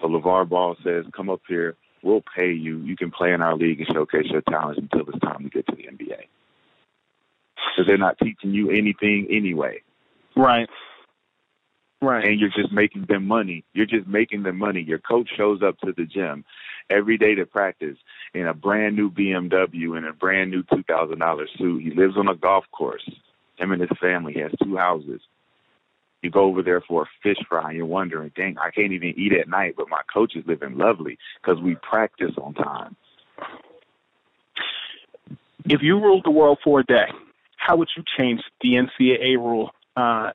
So 0.00 0.08
LaVar 0.08 0.48
Ball 0.48 0.76
says, 0.82 1.04
"Come 1.12 1.28
up 1.30 1.42
here, 1.48 1.76
we'll 2.02 2.22
pay 2.22 2.52
you. 2.52 2.78
You 2.78 2.96
can 2.96 3.10
play 3.10 3.32
in 3.32 3.42
our 3.42 3.56
league 3.56 3.80
and 3.80 3.88
showcase 3.92 4.26
your 4.30 4.42
talents 4.42 4.80
until 4.80 5.08
it's 5.08 5.18
time 5.20 5.42
to 5.42 5.50
get 5.50 5.66
to 5.66 5.74
the 5.74 5.88
NBA." 5.88 6.26
Because 7.56 7.86
they're 7.86 7.98
not 7.98 8.18
teaching 8.18 8.52
you 8.52 8.70
anything 8.70 9.26
anyway. 9.30 9.82
Right. 10.36 10.68
Right. 12.00 12.24
And 12.24 12.38
you're 12.38 12.50
just 12.50 12.72
making 12.72 13.06
them 13.06 13.26
money. 13.26 13.64
You're 13.72 13.86
just 13.86 14.06
making 14.06 14.44
them 14.44 14.56
money. 14.56 14.80
Your 14.82 15.00
coach 15.00 15.28
shows 15.36 15.62
up 15.62 15.78
to 15.80 15.92
the 15.92 16.04
gym 16.04 16.44
every 16.88 17.18
day 17.18 17.34
to 17.34 17.44
practice 17.44 17.96
in 18.34 18.46
a 18.46 18.54
brand 18.54 18.96
new 18.96 19.10
BMW 19.10 19.96
and 19.96 20.06
a 20.06 20.12
brand 20.12 20.50
new 20.50 20.62
two 20.62 20.82
thousand 20.84 21.18
dollar 21.18 21.46
suit. 21.58 21.82
He 21.82 21.90
lives 21.90 22.16
on 22.16 22.28
a 22.28 22.34
golf 22.34 22.64
course. 22.72 23.08
Him 23.56 23.72
and 23.72 23.80
his 23.80 23.90
family 24.00 24.34
he 24.34 24.40
has 24.40 24.52
two 24.62 24.76
houses. 24.76 25.20
You 26.22 26.30
go 26.30 26.44
over 26.44 26.62
there 26.62 26.80
for 26.80 27.02
a 27.02 27.06
fish 27.22 27.38
fry 27.48 27.68
and 27.68 27.76
you're 27.76 27.86
wondering, 27.86 28.32
dang, 28.34 28.58
I 28.58 28.70
can't 28.70 28.92
even 28.92 29.14
eat 29.16 29.32
at 29.32 29.48
night, 29.48 29.74
but 29.76 29.88
my 29.88 30.00
coach 30.12 30.34
is 30.34 30.44
living 30.46 30.76
lovely 30.76 31.16
because 31.40 31.62
we 31.62 31.76
practice 31.76 32.32
on 32.36 32.54
time. 32.54 32.96
If 35.64 35.80
you 35.82 36.00
ruled 36.00 36.24
the 36.24 36.30
world 36.30 36.58
for 36.64 36.80
a 36.80 36.84
day, 36.84 37.06
how 37.56 37.76
would 37.76 37.88
you 37.96 38.02
change 38.18 38.40
the 38.62 38.70
NCAA 38.70 39.36
rule 39.36 39.70
uh, 39.96 40.30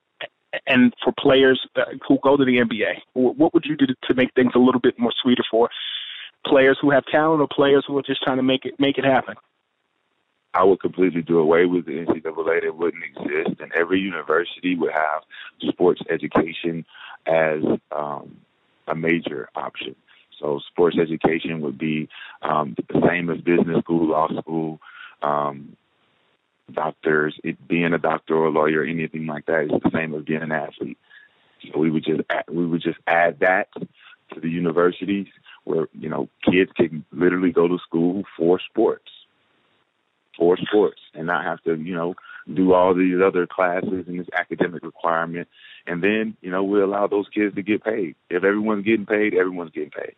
and 0.67 0.93
for 1.03 1.13
players 1.17 1.59
who 2.07 2.17
go 2.23 2.37
to 2.37 2.45
the 2.45 2.57
NBA? 2.57 3.01
What 3.13 3.53
would 3.53 3.65
you 3.65 3.75
do 3.75 3.87
to 3.87 4.13
make 4.13 4.33
things 4.35 4.53
a 4.55 4.59
little 4.59 4.81
bit 4.81 4.97
more 4.97 5.11
sweeter 5.21 5.43
for 5.49 5.69
players 6.45 6.77
who 6.81 6.91
have 6.91 7.05
talent 7.05 7.41
or 7.41 7.47
players 7.47 7.83
who 7.87 7.97
are 7.97 8.03
just 8.03 8.21
trying 8.23 8.37
to 8.37 8.43
make 8.43 8.65
it 8.65 8.79
make 8.79 8.97
it 8.97 9.05
happen? 9.05 9.35
I 10.53 10.63
would 10.63 10.81
completely 10.81 11.23
do 11.23 11.39
away 11.39 11.65
with 11.65 11.85
the 11.85 12.05
NCAA 12.05 12.63
that 12.63 12.77
wouldn't 12.77 13.03
exist, 13.03 13.59
and 13.59 13.71
every 13.73 13.99
university 13.99 14.75
would 14.75 14.91
have 14.91 15.23
sports 15.67 16.01
education 16.11 16.85
as 17.25 17.63
um, 17.91 18.37
a 18.87 18.93
major 18.93 19.49
option. 19.55 19.95
So 20.39 20.59
sports 20.67 20.97
education 20.99 21.61
would 21.61 21.77
be 21.77 22.07
um, 22.41 22.75
the 22.89 23.01
same 23.07 23.29
as 23.29 23.41
business 23.41 23.79
school, 23.79 24.07
law 24.07 24.27
school, 24.41 24.79
um, 25.23 25.75
doctors. 26.71 27.39
It, 27.43 27.67
being 27.67 27.93
a 27.93 27.97
doctor 27.97 28.35
or 28.35 28.47
a 28.47 28.51
lawyer, 28.51 28.83
anything 28.83 29.25
like 29.25 29.45
that, 29.47 29.63
is 29.63 29.71
the 29.71 29.91
same 29.91 30.13
as 30.13 30.23
being 30.23 30.41
an 30.41 30.51
athlete. 30.51 30.97
So 31.71 31.79
we 31.79 31.89
would 31.89 32.03
just 32.03 32.21
add, 32.29 32.43
we 32.49 32.65
would 32.65 32.81
just 32.81 32.99
add 33.07 33.39
that 33.39 33.69
to 33.73 34.39
the 34.39 34.49
universities 34.49 35.27
where 35.63 35.87
you 35.93 36.09
know 36.09 36.29
kids 36.43 36.71
can 36.75 37.05
literally 37.11 37.51
go 37.51 37.67
to 37.67 37.77
school 37.79 38.23
for 38.37 38.59
sports, 38.59 39.09
for 40.37 40.57
sports, 40.57 41.01
and 41.13 41.27
not 41.27 41.45
have 41.45 41.61
to 41.63 41.75
you 41.75 41.95
know 41.95 42.15
do 42.53 42.73
all 42.73 42.93
these 42.93 43.21
other 43.25 43.47
classes 43.47 44.05
and 44.07 44.19
this 44.19 44.27
academic 44.37 44.83
requirement. 44.83 45.47
And 45.87 46.03
then 46.03 46.37
you 46.41 46.51
know 46.51 46.63
we 46.63 46.81
allow 46.81 47.07
those 47.07 47.27
kids 47.33 47.55
to 47.55 47.61
get 47.61 47.83
paid. 47.83 48.15
If 48.29 48.43
everyone's 48.43 48.85
getting 48.85 49.05
paid, 49.05 49.33
everyone's 49.33 49.71
getting 49.71 49.91
paid 49.91 50.15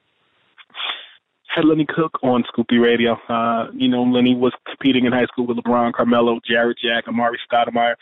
had 1.56 1.66
Lenny 1.66 1.86
Cooke 1.88 2.20
on 2.22 2.44
Scoop 2.48 2.68
B 2.68 2.78
Radio. 2.78 3.14
Uh, 3.30 3.68
you 3.74 3.88
know, 3.88 4.04
Lenny 4.04 4.36
was 4.36 4.54
competing 4.68 5.06
in 5.06 5.14
high 5.14 5.25
school 5.25 5.48
with 5.48 5.58
LeBron, 5.58 5.94
Carmelo, 5.94 6.40
Jarrett 6.46 6.78
Jack, 6.84 7.06
Amar'e 7.06 7.38
Stoudemire. 7.50 7.96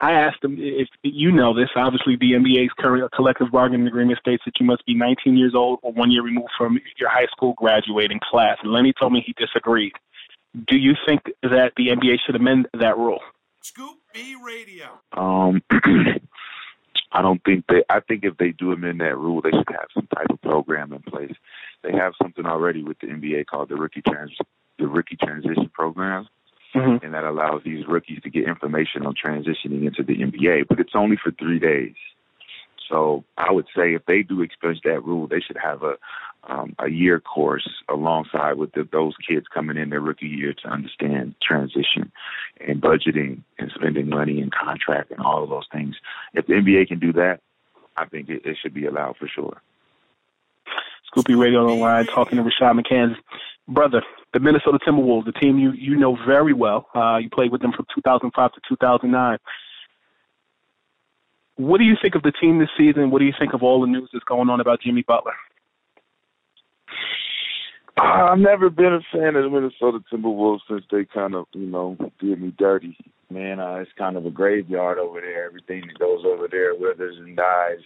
I 0.00 0.12
asked 0.12 0.44
him 0.44 0.56
if 0.58 0.88
you 1.02 1.32
know 1.32 1.54
this. 1.54 1.70
Obviously, 1.74 2.16
the 2.16 2.32
NBA's 2.32 2.72
current 2.78 3.10
collective 3.12 3.50
bargaining 3.50 3.86
agreement 3.86 4.18
states 4.18 4.42
that 4.44 4.60
you 4.60 4.66
must 4.66 4.84
be 4.84 4.94
19 4.94 5.36
years 5.36 5.54
old 5.54 5.78
or 5.82 5.92
one 5.92 6.10
year 6.10 6.22
removed 6.22 6.50
from 6.58 6.78
your 6.98 7.08
high 7.08 7.26
school 7.32 7.54
graduating 7.56 8.20
class. 8.22 8.58
And 8.62 8.72
Lenny 8.72 8.92
told 8.98 9.12
me 9.12 9.22
he 9.24 9.32
disagreed. 9.32 9.92
Do 10.68 10.76
you 10.76 10.92
think 11.06 11.22
that 11.42 11.72
the 11.76 11.88
NBA 11.88 12.16
should 12.24 12.36
amend 12.36 12.68
that 12.78 12.96
rule? 12.98 13.20
Scoop 13.62 13.96
B 14.12 14.36
Radio. 14.44 15.00
Um, 15.12 15.62
I 17.12 17.22
don't 17.22 17.42
think 17.44 17.64
they. 17.68 17.82
I 17.88 18.00
think 18.00 18.24
if 18.24 18.36
they 18.36 18.52
do 18.52 18.72
amend 18.72 19.00
that 19.00 19.16
rule, 19.16 19.40
they 19.40 19.50
should 19.50 19.68
have 19.70 19.88
some 19.94 20.08
type 20.14 20.28
of 20.28 20.40
program 20.42 20.92
in 20.92 21.00
place. 21.02 21.34
They 21.82 21.92
have 21.92 22.12
something 22.20 22.44
already 22.44 22.82
with 22.82 22.98
the 22.98 23.06
NBA 23.06 23.46
called 23.46 23.70
the 23.70 23.76
rookie 23.76 24.02
trans 24.02 24.32
the 24.78 24.86
rookie 24.86 25.16
transition 25.16 25.70
program, 25.72 26.28
mm-hmm. 26.76 27.04
and 27.04 27.14
that 27.14 27.24
allows 27.24 27.62
these 27.64 27.86
rookies 27.86 28.20
to 28.22 28.30
get 28.30 28.48
information 28.48 29.06
on 29.06 29.14
transitioning 29.14 29.86
into 29.86 30.02
the 30.02 30.16
NBA. 30.16 30.68
But 30.68 30.80
it's 30.80 30.92
only 30.94 31.16
for 31.22 31.30
three 31.32 31.58
days. 31.58 31.94
So 32.88 33.24
I 33.36 33.50
would 33.50 33.66
say 33.76 33.94
if 33.94 34.06
they 34.06 34.22
do 34.22 34.42
expunge 34.42 34.80
that 34.84 35.04
rule, 35.04 35.26
they 35.26 35.40
should 35.40 35.56
have 35.56 35.82
a 35.82 35.94
um, 36.48 36.76
a 36.78 36.88
year 36.88 37.18
course 37.18 37.68
alongside 37.88 38.54
with 38.54 38.72
the, 38.72 38.88
those 38.92 39.14
kids 39.28 39.46
coming 39.52 39.76
in 39.76 39.90
their 39.90 40.00
rookie 40.00 40.28
year 40.28 40.54
to 40.62 40.68
understand 40.68 41.34
transition 41.42 42.12
and 42.60 42.80
budgeting 42.80 43.42
and 43.58 43.72
spending 43.74 44.08
money 44.08 44.40
and 44.40 44.52
contract 44.52 45.10
and 45.10 45.20
all 45.20 45.42
of 45.42 45.50
those 45.50 45.66
things. 45.72 45.96
If 46.34 46.46
the 46.46 46.54
NBA 46.54 46.86
can 46.86 47.00
do 47.00 47.12
that, 47.14 47.40
I 47.96 48.06
think 48.06 48.28
it, 48.28 48.42
it 48.44 48.58
should 48.62 48.74
be 48.74 48.86
allowed 48.86 49.16
for 49.16 49.26
sure. 49.26 49.60
Scoop 51.06 51.26
B 51.26 51.34
Radio 51.34 51.62
on 51.62 51.66
the 51.66 51.74
line 51.74 52.06
talking 52.06 52.36
to 52.36 52.44
Rashad 52.44 52.80
McCants. 52.80 53.16
Brother, 53.68 54.02
the 54.32 54.40
Minnesota 54.40 54.78
Timberwolves, 54.86 55.24
the 55.24 55.32
team 55.32 55.58
you, 55.58 55.72
you 55.72 55.96
know 55.96 56.16
very 56.26 56.52
well. 56.52 56.88
Uh, 56.94 57.18
you 57.18 57.28
played 57.28 57.50
with 57.50 57.62
them 57.62 57.72
from 57.72 57.86
2005 57.94 58.52
to 58.52 58.60
2009. 58.68 59.38
What 61.56 61.78
do 61.78 61.84
you 61.84 61.96
think 62.00 62.14
of 62.14 62.22
the 62.22 62.32
team 62.32 62.58
this 62.58 62.68
season? 62.78 63.10
What 63.10 63.18
do 63.18 63.24
you 63.24 63.32
think 63.38 63.54
of 63.54 63.62
all 63.62 63.80
the 63.80 63.86
news 63.86 64.10
that's 64.12 64.24
going 64.24 64.50
on 64.50 64.60
about 64.60 64.82
Jimmy 64.82 65.02
Butler? 65.02 65.32
I've 67.98 68.38
never 68.38 68.68
been 68.68 68.92
a 68.92 69.00
fan 69.10 69.36
of 69.36 69.44
the 69.44 69.50
Minnesota 69.50 70.00
Timberwolves 70.12 70.60
since 70.68 70.84
they 70.90 71.06
kind 71.06 71.34
of, 71.34 71.46
you 71.52 71.66
know, 71.66 71.96
did 72.20 72.40
me 72.40 72.52
dirty. 72.58 72.96
Man, 73.30 73.58
uh, 73.58 73.76
it's 73.76 73.90
kind 73.96 74.16
of 74.16 74.26
a 74.26 74.30
graveyard 74.30 74.98
over 74.98 75.20
there. 75.20 75.46
Everything 75.46 75.86
that 75.86 75.98
goes 75.98 76.22
over 76.24 76.46
there 76.46 76.74
withers 76.74 77.16
and 77.18 77.36
dies. 77.36 77.80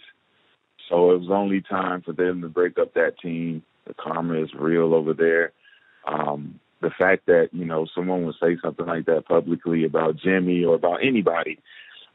So 0.89 1.11
it 1.11 1.21
was 1.21 1.29
only 1.31 1.61
time 1.61 2.01
for 2.01 2.11
them 2.11 2.41
to 2.41 2.49
break 2.49 2.77
up 2.77 2.93
that 2.95 3.19
team. 3.19 3.63
The 3.87 3.93
karma 3.93 4.43
is 4.43 4.53
real 4.53 4.93
over 4.93 5.13
there. 5.13 5.53
Um, 6.07 6.59
the 6.81 6.89
fact 6.97 7.27
that, 7.27 7.49
you 7.51 7.65
know, 7.65 7.85
someone 7.93 8.25
would 8.25 8.35
say 8.41 8.57
something 8.61 8.85
like 8.85 9.05
that 9.05 9.27
publicly 9.27 9.85
about 9.85 10.17
Jimmy 10.17 10.63
or 10.63 10.75
about 10.75 11.05
anybody 11.05 11.59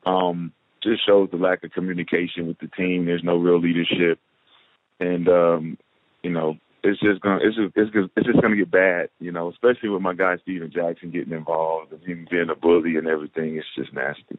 um, 0.04 0.52
just 0.82 1.06
shows 1.06 1.28
the 1.30 1.36
lack 1.36 1.62
of 1.64 1.70
communication 1.72 2.46
with 2.46 2.58
the 2.58 2.68
team. 2.68 3.04
There's 3.04 3.22
no 3.24 3.36
real 3.36 3.60
leadership. 3.60 4.18
And, 4.98 5.28
um, 5.28 5.78
you 6.22 6.30
know, 6.30 6.56
it's 6.82 7.00
just 7.00 7.20
gonna 7.20 7.40
it's 7.42 7.56
just 7.56 7.72
it's 7.74 7.92
just, 7.92 8.10
it's 8.16 8.26
just 8.26 8.40
gonna 8.40 8.56
get 8.56 8.70
bad, 8.70 9.08
you 9.18 9.32
know, 9.32 9.50
especially 9.50 9.88
with 9.88 10.02
my 10.02 10.14
guy 10.14 10.36
Stephen 10.42 10.70
Jackson 10.72 11.10
getting 11.10 11.32
involved 11.32 11.92
and 11.92 12.02
him 12.02 12.26
being 12.30 12.48
a 12.50 12.54
bully 12.54 12.96
and 12.96 13.08
everything. 13.08 13.56
It's 13.56 13.66
just 13.74 13.92
nasty. 13.92 14.38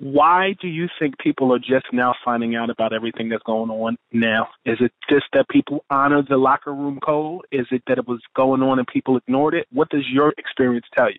Why 0.00 0.54
do 0.60 0.68
you 0.68 0.88
think 0.98 1.18
people 1.18 1.52
are 1.54 1.58
just 1.58 1.86
now 1.92 2.14
finding 2.24 2.54
out 2.56 2.70
about 2.70 2.92
everything 2.92 3.28
that's 3.28 3.42
going 3.42 3.70
on 3.70 3.96
now? 4.12 4.48
Is 4.64 4.78
it 4.80 4.92
just 5.08 5.26
that 5.32 5.48
people 5.48 5.84
honor 5.90 6.22
the 6.22 6.36
locker 6.36 6.72
room 6.72 7.00
code? 7.04 7.42
Is 7.52 7.66
it 7.70 7.82
that 7.86 7.98
it 7.98 8.06
was 8.06 8.20
going 8.34 8.62
on 8.62 8.78
and 8.78 8.86
people 8.86 9.16
ignored 9.16 9.54
it? 9.54 9.66
What 9.72 9.88
does 9.90 10.04
your 10.10 10.32
experience 10.38 10.86
tell 10.96 11.10
you? 11.10 11.18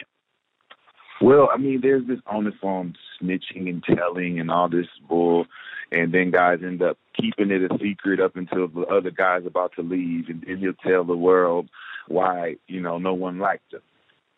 Well, 1.22 1.50
I 1.53 1.58
mean, 1.58 1.79
there's 1.82 2.05
this 2.08 2.20
on 2.27 2.44
the 2.44 2.51
phone 2.62 2.96
snitching 3.22 3.70
and 3.70 3.84
telling 3.84 4.39
and 4.39 4.51
all 4.51 4.67
this 4.67 4.88
bull, 5.08 5.46
and 5.91 6.13
then 6.13 6.32
guys 6.32 6.60
end 6.62 6.82
up 6.82 6.98
keeping 7.20 7.51
it 7.51 7.72
a 7.72 7.77
secret 7.82 8.20
up 8.20 8.36
until 8.36 8.67
the 8.67 8.82
other 8.82 9.12
guy's 9.12 9.46
about 9.46 9.74
to 9.75 9.82
leave, 9.82 10.27
and 10.27 10.44
then 10.46 10.58
he'll 10.58 10.74
tell 10.74 11.05
the 11.05 11.15
world 11.15 11.70
why 12.08 12.58
you 12.67 12.82
know 12.82 12.98
no 12.98 13.13
one 13.13 13.39
liked 13.39 13.74
him. 13.74 13.82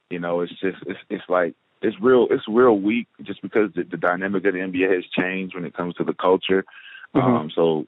You 0.09 0.19
know, 0.19 0.41
it's 0.41 0.53
just 0.59 0.77
it's 0.85 0.99
it's 1.09 1.23
like 1.27 1.55
it's 1.81 1.97
real 2.01 2.27
it's 2.29 2.43
real 2.47 2.79
weak 2.79 3.07
just 3.23 3.41
because 3.41 3.69
the, 3.75 3.83
the 3.83 3.97
dynamic 3.97 4.45
of 4.45 4.53
the 4.53 4.59
NBA 4.59 4.93
has 4.93 5.05
changed 5.17 5.55
when 5.55 5.65
it 5.65 5.75
comes 5.75 5.95
to 5.95 6.03
the 6.03 6.13
culture. 6.13 6.65
Mm-hmm. 7.15 7.27
Um, 7.27 7.51
so 7.53 7.85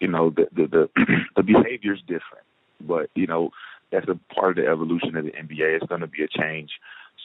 you 0.00 0.08
know 0.08 0.30
the 0.30 0.48
the 0.52 0.66
the, 0.66 0.88
the 1.36 1.42
behavior 1.42 1.94
is 1.94 2.00
different, 2.00 2.46
but 2.80 3.10
you 3.14 3.26
know 3.26 3.50
that's 3.90 4.08
a 4.08 4.18
part 4.34 4.58
of 4.58 4.64
the 4.64 4.70
evolution 4.70 5.16
of 5.16 5.24
the 5.24 5.32
NBA. 5.32 5.76
It's 5.76 5.86
going 5.86 6.02
to 6.02 6.06
be 6.06 6.22
a 6.22 6.28
change 6.28 6.70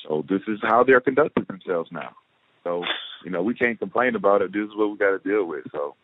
so 0.07 0.25
this 0.27 0.41
is 0.47 0.59
how 0.61 0.83
they're 0.83 1.01
conducting 1.01 1.45
themselves 1.45 1.89
now. 1.91 2.11
So, 2.63 2.83
you 3.23 3.31
know, 3.31 3.41
we 3.41 3.53
can't 3.53 3.79
complain 3.79 4.15
about 4.15 4.41
it. 4.41 4.53
This 4.53 4.63
is 4.63 4.75
what 4.75 4.91
we 4.91 4.97
got 4.97 5.11
to 5.11 5.19
deal 5.19 5.45
with. 5.45 5.65
So. 5.71 5.95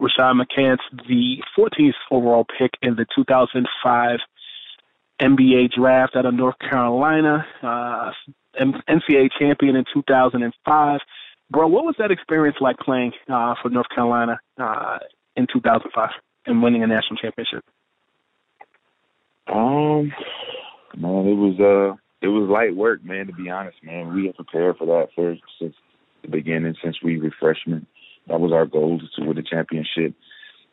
Rashad 0.00 0.40
McCants, 0.40 0.78
the 1.08 1.42
14th 1.56 1.92
overall 2.10 2.44
pick 2.58 2.72
in 2.82 2.96
the 2.96 3.06
2005 3.14 4.18
NBA 5.22 5.70
draft 5.72 6.16
out 6.16 6.26
of 6.26 6.34
North 6.34 6.58
Carolina, 6.58 7.46
uh, 7.62 8.10
NCAA 8.60 9.28
champion 9.38 9.76
in 9.76 9.84
2005. 9.94 11.00
Bro, 11.50 11.68
what 11.68 11.84
was 11.84 11.94
that 11.98 12.10
experience 12.10 12.56
like 12.60 12.78
playing 12.78 13.12
uh, 13.28 13.54
for 13.62 13.68
North 13.68 13.86
Carolina 13.94 14.40
uh, 14.58 14.98
in 15.36 15.46
2005 15.52 16.10
and 16.46 16.62
winning 16.62 16.82
a 16.82 16.86
national 16.86 17.16
championship? 17.18 17.64
Um, 19.46 20.12
man, 20.96 21.26
it 21.26 21.36
was 21.36 21.60
uh, 21.60 21.96
it 22.20 22.28
was 22.28 22.48
light 22.48 22.74
work, 22.74 23.04
man. 23.04 23.26
To 23.26 23.32
be 23.32 23.50
honest, 23.50 23.76
man, 23.82 24.14
we 24.14 24.26
had 24.26 24.36
prepared 24.36 24.76
for 24.78 24.86
that 24.86 25.08
for 25.14 25.36
since 25.60 25.74
the 26.22 26.28
beginning, 26.28 26.74
since 26.82 26.96
we 27.02 27.20
were 27.20 27.34
freshmen. 27.38 27.86
That 28.28 28.40
was 28.40 28.52
our 28.52 28.66
goal 28.66 29.00
to 29.00 29.24
win 29.24 29.36
the 29.36 29.42
championship. 29.42 30.14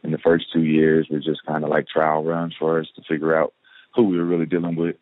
In 0.02 0.12
the 0.12 0.18
first 0.20 0.46
two 0.54 0.64
years, 0.64 1.08
were 1.12 1.20
just 1.20 1.46
kind 1.46 1.64
of 1.64 1.70
like 1.70 1.88
trial 1.88 2.24
runs 2.24 2.56
for 2.58 2.80
us 2.80 2.88
to 2.96 3.02
figure 3.10 3.36
out 3.36 3.54
who 3.96 4.04
we 4.04 4.18
were 4.18 4.26
really 4.26 4.46
dealing 4.46 4.76
with. 4.76 4.96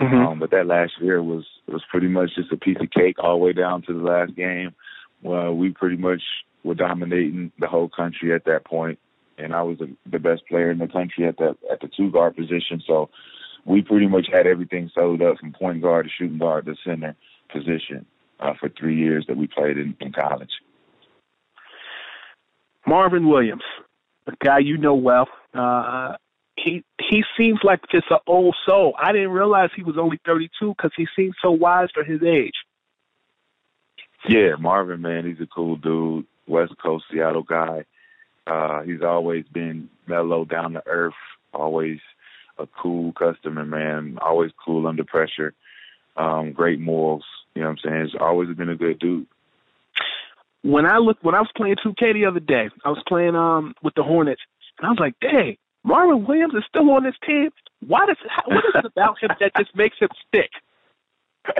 Mm-hmm. 0.00 0.16
Um, 0.16 0.38
but 0.38 0.50
that 0.50 0.66
last 0.66 0.92
year 1.00 1.22
was 1.22 1.44
was 1.68 1.82
pretty 1.90 2.08
much 2.08 2.30
just 2.34 2.52
a 2.52 2.56
piece 2.56 2.78
of 2.80 2.90
cake 2.90 3.16
all 3.22 3.38
the 3.38 3.44
way 3.44 3.52
down 3.52 3.82
to 3.82 3.92
the 3.92 4.02
last 4.02 4.34
game. 4.34 4.74
Well, 5.22 5.54
we 5.54 5.70
pretty 5.70 5.96
much 5.96 6.22
were 6.64 6.74
dominating 6.74 7.52
the 7.58 7.66
whole 7.66 7.88
country 7.88 8.34
at 8.34 8.44
that 8.46 8.64
point, 8.64 8.98
and 9.36 9.54
I 9.54 9.62
was 9.62 9.78
the, 9.78 9.94
the 10.10 10.18
best 10.18 10.46
player 10.48 10.70
in 10.70 10.78
the 10.78 10.88
country 10.88 11.26
at 11.26 11.36
that 11.36 11.56
at 11.70 11.80
the 11.80 11.90
two 11.94 12.10
guard 12.10 12.34
position. 12.36 12.82
So 12.86 13.10
we 13.66 13.82
pretty 13.82 14.06
much 14.06 14.26
had 14.32 14.46
everything 14.46 14.90
sold 14.94 15.20
up 15.20 15.38
from 15.38 15.52
point 15.52 15.82
guard 15.82 16.06
to 16.06 16.10
shooting 16.10 16.38
guard 16.38 16.64
to 16.66 16.74
center 16.84 17.14
position 17.52 18.06
uh, 18.40 18.54
for 18.58 18.70
three 18.70 18.96
years 18.96 19.26
that 19.28 19.36
we 19.36 19.46
played 19.46 19.76
in, 19.76 19.94
in 20.00 20.12
college. 20.12 20.50
Marvin 22.86 23.28
Williams, 23.28 23.62
a 24.26 24.32
guy 24.44 24.58
you 24.58 24.78
know 24.78 24.94
well. 24.94 25.28
Uh, 25.52 26.14
he 26.62 26.84
he 26.98 27.24
seems 27.36 27.60
like 27.62 27.80
just 27.90 28.10
an 28.10 28.18
old 28.26 28.56
soul. 28.66 28.94
I 29.00 29.12
didn't 29.12 29.30
realize 29.30 29.70
he 29.74 29.82
was 29.82 29.96
only 29.98 30.20
32 30.24 30.74
because 30.76 30.92
he 30.96 31.06
seems 31.16 31.34
so 31.42 31.50
wise 31.50 31.88
for 31.92 32.04
his 32.04 32.22
age. 32.22 32.54
Yeah, 34.28 34.56
Marvin, 34.58 35.00
man, 35.00 35.26
he's 35.26 35.40
a 35.40 35.46
cool 35.46 35.76
dude. 35.76 36.26
West 36.46 36.74
Coast 36.82 37.04
Seattle 37.10 37.42
guy. 37.42 37.84
Uh, 38.46 38.82
he's 38.82 39.02
always 39.02 39.44
been 39.52 39.88
mellow, 40.06 40.44
down 40.44 40.72
to 40.72 40.82
earth, 40.86 41.14
always 41.54 41.98
a 42.58 42.66
cool 42.66 43.12
customer, 43.12 43.64
man. 43.64 44.18
Always 44.20 44.50
cool 44.62 44.86
under 44.86 45.04
pressure. 45.04 45.54
Um, 46.16 46.52
great 46.52 46.80
morals. 46.80 47.24
You 47.54 47.62
know 47.62 47.68
what 47.68 47.78
I'm 47.84 47.90
saying? 47.90 48.08
He's 48.12 48.20
always 48.20 48.54
been 48.56 48.68
a 48.68 48.76
good 48.76 48.98
dude. 48.98 49.26
When 50.62 50.84
I 50.84 50.98
look, 50.98 51.16
when 51.22 51.34
I 51.34 51.40
was 51.40 51.50
playing 51.56 51.76
2K 51.84 52.12
the 52.12 52.26
other 52.26 52.40
day, 52.40 52.68
I 52.84 52.90
was 52.90 53.02
playing 53.08 53.34
um 53.34 53.74
with 53.82 53.94
the 53.94 54.02
Hornets, 54.02 54.42
and 54.78 54.86
I 54.86 54.90
was 54.90 54.98
like, 55.00 55.14
"Dang, 55.20 55.56
Marvin 55.82 56.26
Williams 56.26 56.54
is 56.54 56.64
still 56.68 56.90
on 56.90 57.04
this 57.04 57.14
team. 57.26 57.50
Why 57.86 58.06
does 58.06 58.16
what 58.46 58.64
is 58.64 58.74
it 58.74 58.84
about 58.84 59.22
him 59.22 59.30
that 59.40 59.52
just 59.56 59.74
makes 59.74 59.96
him 59.98 60.08
stick?" 60.28 60.50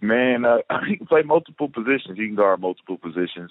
Man, 0.00 0.44
uh, 0.44 0.58
he 0.88 0.96
can 0.96 1.06
play 1.06 1.22
multiple 1.22 1.68
positions. 1.68 2.18
He 2.18 2.26
can 2.26 2.36
guard 2.36 2.60
multiple 2.60 2.98
positions. 2.98 3.50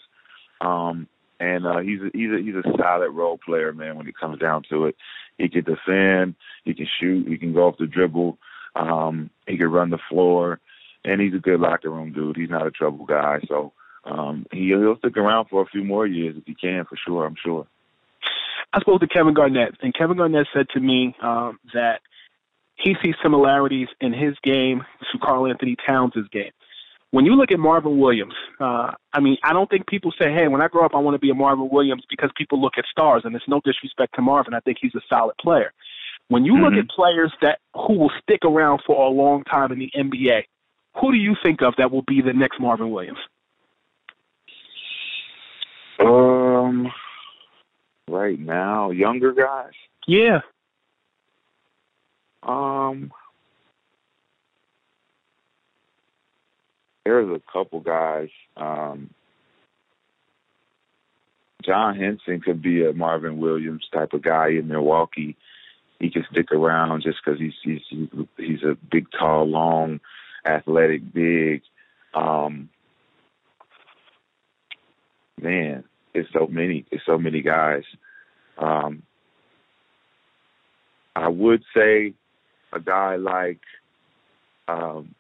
Um, 0.61 1.07
and 1.39 1.65
uh, 1.65 1.79
he's 1.79 1.99
a, 2.01 2.09
he's 2.13 2.31
a, 2.31 2.38
he's 2.41 2.55
a 2.55 2.77
solid 2.77 3.09
role 3.11 3.38
player, 3.38 3.73
man. 3.73 3.97
When 3.97 4.07
it 4.07 4.17
comes 4.17 4.39
down 4.39 4.63
to 4.69 4.85
it, 4.85 4.95
he 5.38 5.49
can 5.49 5.63
defend, 5.65 6.35
he 6.63 6.73
can 6.73 6.88
shoot, 6.99 7.27
he 7.27 7.38
can 7.38 7.53
go 7.53 7.67
off 7.67 7.77
the 7.77 7.88
dribble, 7.88 8.38
um, 8.75 9.29
he 9.47 9.57
can 9.57 9.69
run 9.69 9.89
the 9.89 9.99
floor, 10.09 10.59
and 11.03 11.19
he's 11.19 11.33
a 11.33 11.39
good 11.39 11.59
locker 11.59 11.89
room 11.89 12.13
dude. 12.13 12.38
He's 12.38 12.49
not 12.49 12.67
a 12.67 12.71
trouble 12.71 13.05
guy, 13.05 13.39
so 13.47 13.73
um, 14.05 14.45
he, 14.51 14.67
he'll 14.67 14.97
stick 14.97 15.17
around 15.17 15.47
for 15.49 15.61
a 15.61 15.65
few 15.65 15.83
more 15.83 16.07
years 16.07 16.35
if 16.38 16.45
he 16.45 16.55
can, 16.55 16.85
for 16.85 16.97
sure. 17.05 17.25
I'm 17.25 17.35
sure. 17.43 17.67
I 18.73 18.80
spoke 18.82 19.01
to 19.01 19.08
Kevin 19.08 19.34
Garnett, 19.34 19.75
and 19.82 19.93
Kevin 19.93 20.17
Garnett 20.17 20.47
said 20.54 20.67
to 20.69 20.80
me 20.80 21.15
um, 21.21 21.60
that 21.73 22.01
he 22.75 22.95
sees 23.04 23.15
similarities 23.23 23.88
in 24.01 24.13
his 24.13 24.36
game 24.43 24.84
to 25.12 25.19
Karl-Anthony 25.19 25.78
Towns' 25.88 26.28
game 26.32 26.51
when 27.15 27.23
you 27.23 27.34
look 27.36 27.49
at 27.49 27.60
Marvin 27.60 27.97
Williams, 27.97 28.34
uh, 28.60 28.91
I 29.13 29.21
mean, 29.21 29.38
I 29.41 29.54
don't 29.54 29.69
think 29.69 29.88
people 29.88 30.12
say, 30.19 30.34
"Hey, 30.34 30.49
when 30.49 30.62
I 30.62 30.67
grow 30.67 30.84
up, 30.84 30.93
I 30.93 30.97
want 30.97 31.15
to 31.15 31.19
be 31.19 31.30
a 31.30 31.34
Marvin 31.34 31.69
Williams," 31.69 32.04
because 32.10 32.30
people 32.36 32.62
look 32.62 32.73
at 32.78 32.84
stars, 32.91 33.21
and 33.23 33.34
it's 33.34 33.47
no 33.47 33.62
disrespect 33.63 34.15
to 34.15 34.21
Marvin. 34.21 34.54
I 34.54 34.60
think 34.60 34.80
he's 34.82 34.93
a 34.95 35.01
solid 35.08 35.38
player. 35.38 35.71
When 36.28 36.43
you 36.43 36.56
mm-hmm. 36.56 36.63
look 36.63 36.73
at 36.73 36.89
players 36.89 37.32
that 37.41 37.60
who 37.73 37.93
will 37.93 38.12
stick 38.21 38.39
around 38.43 38.82
for 38.86 39.01
a 39.01 39.10
long 39.10 39.45
time 39.45 39.71
in 39.71 39.80
the 39.80 39.89
NBA, 39.95 40.43
who 40.99 41.13
do 41.13 41.17
you 41.17 41.38
think 41.41 41.62
of 41.62 41.75
that 41.78 41.89
will 41.89 42.01
be 42.01 42.21
the 42.21 42.34
next 42.34 42.60
Marvin 42.60 42.91
Williams? 42.91 43.19
Um, 46.01 46.91
right 48.09 48.39
now, 48.39 48.91
younger 48.91 49.33
guys. 49.33 49.73
Yeah. 50.07 50.41
Um, 52.43 53.11
there's 57.03 57.29
a 57.29 57.41
couple 57.51 57.79
guys. 57.79 58.29
Um, 58.55 59.09
John 61.63 61.95
Henson 61.95 62.41
could 62.41 62.61
be 62.61 62.85
a 62.85 62.93
Marvin 62.93 63.39
Williams 63.39 63.87
type 63.91 64.13
of 64.13 64.21
guy 64.21 64.49
in 64.49 64.67
Milwaukee. 64.67 65.35
He 65.99 66.11
can 66.11 66.25
stick 66.31 66.51
around 66.51 67.01
just 67.01 67.17
because 67.23 67.39
he's, 67.39 67.53
he's 67.63 68.07
he's 68.37 68.63
a 68.63 68.77
big, 68.91 69.07
tall, 69.17 69.45
long, 69.45 69.99
athletic, 70.45 71.13
big. 71.13 71.63
Um, 72.13 72.69
man, 75.41 75.83
it's 76.15 76.30
so 76.34 76.47
many. 76.47 76.86
It's 76.91 77.06
so 77.06 77.17
many 77.17 77.41
guys. 77.41 77.84
Um, 78.58 79.04
I 81.15 81.28
would 81.28 81.63
say 81.75 82.13
a 82.73 82.80
guy 82.80 83.15
like 83.15 83.60
um, 84.67 85.15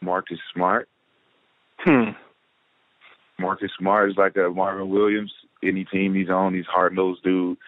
Marcus 0.00 0.38
Smart. 0.54 0.88
Hmm. 1.80 2.10
Marcus 3.38 3.70
Smart 3.78 4.10
is 4.10 4.16
like 4.16 4.36
a 4.36 4.50
Marvin 4.50 4.88
Williams. 4.88 5.32
Any 5.62 5.84
team 5.84 6.14
he's 6.14 6.30
on, 6.30 6.54
he's 6.54 6.66
hard 6.66 6.94
nosed 6.94 7.22
dude. 7.22 7.58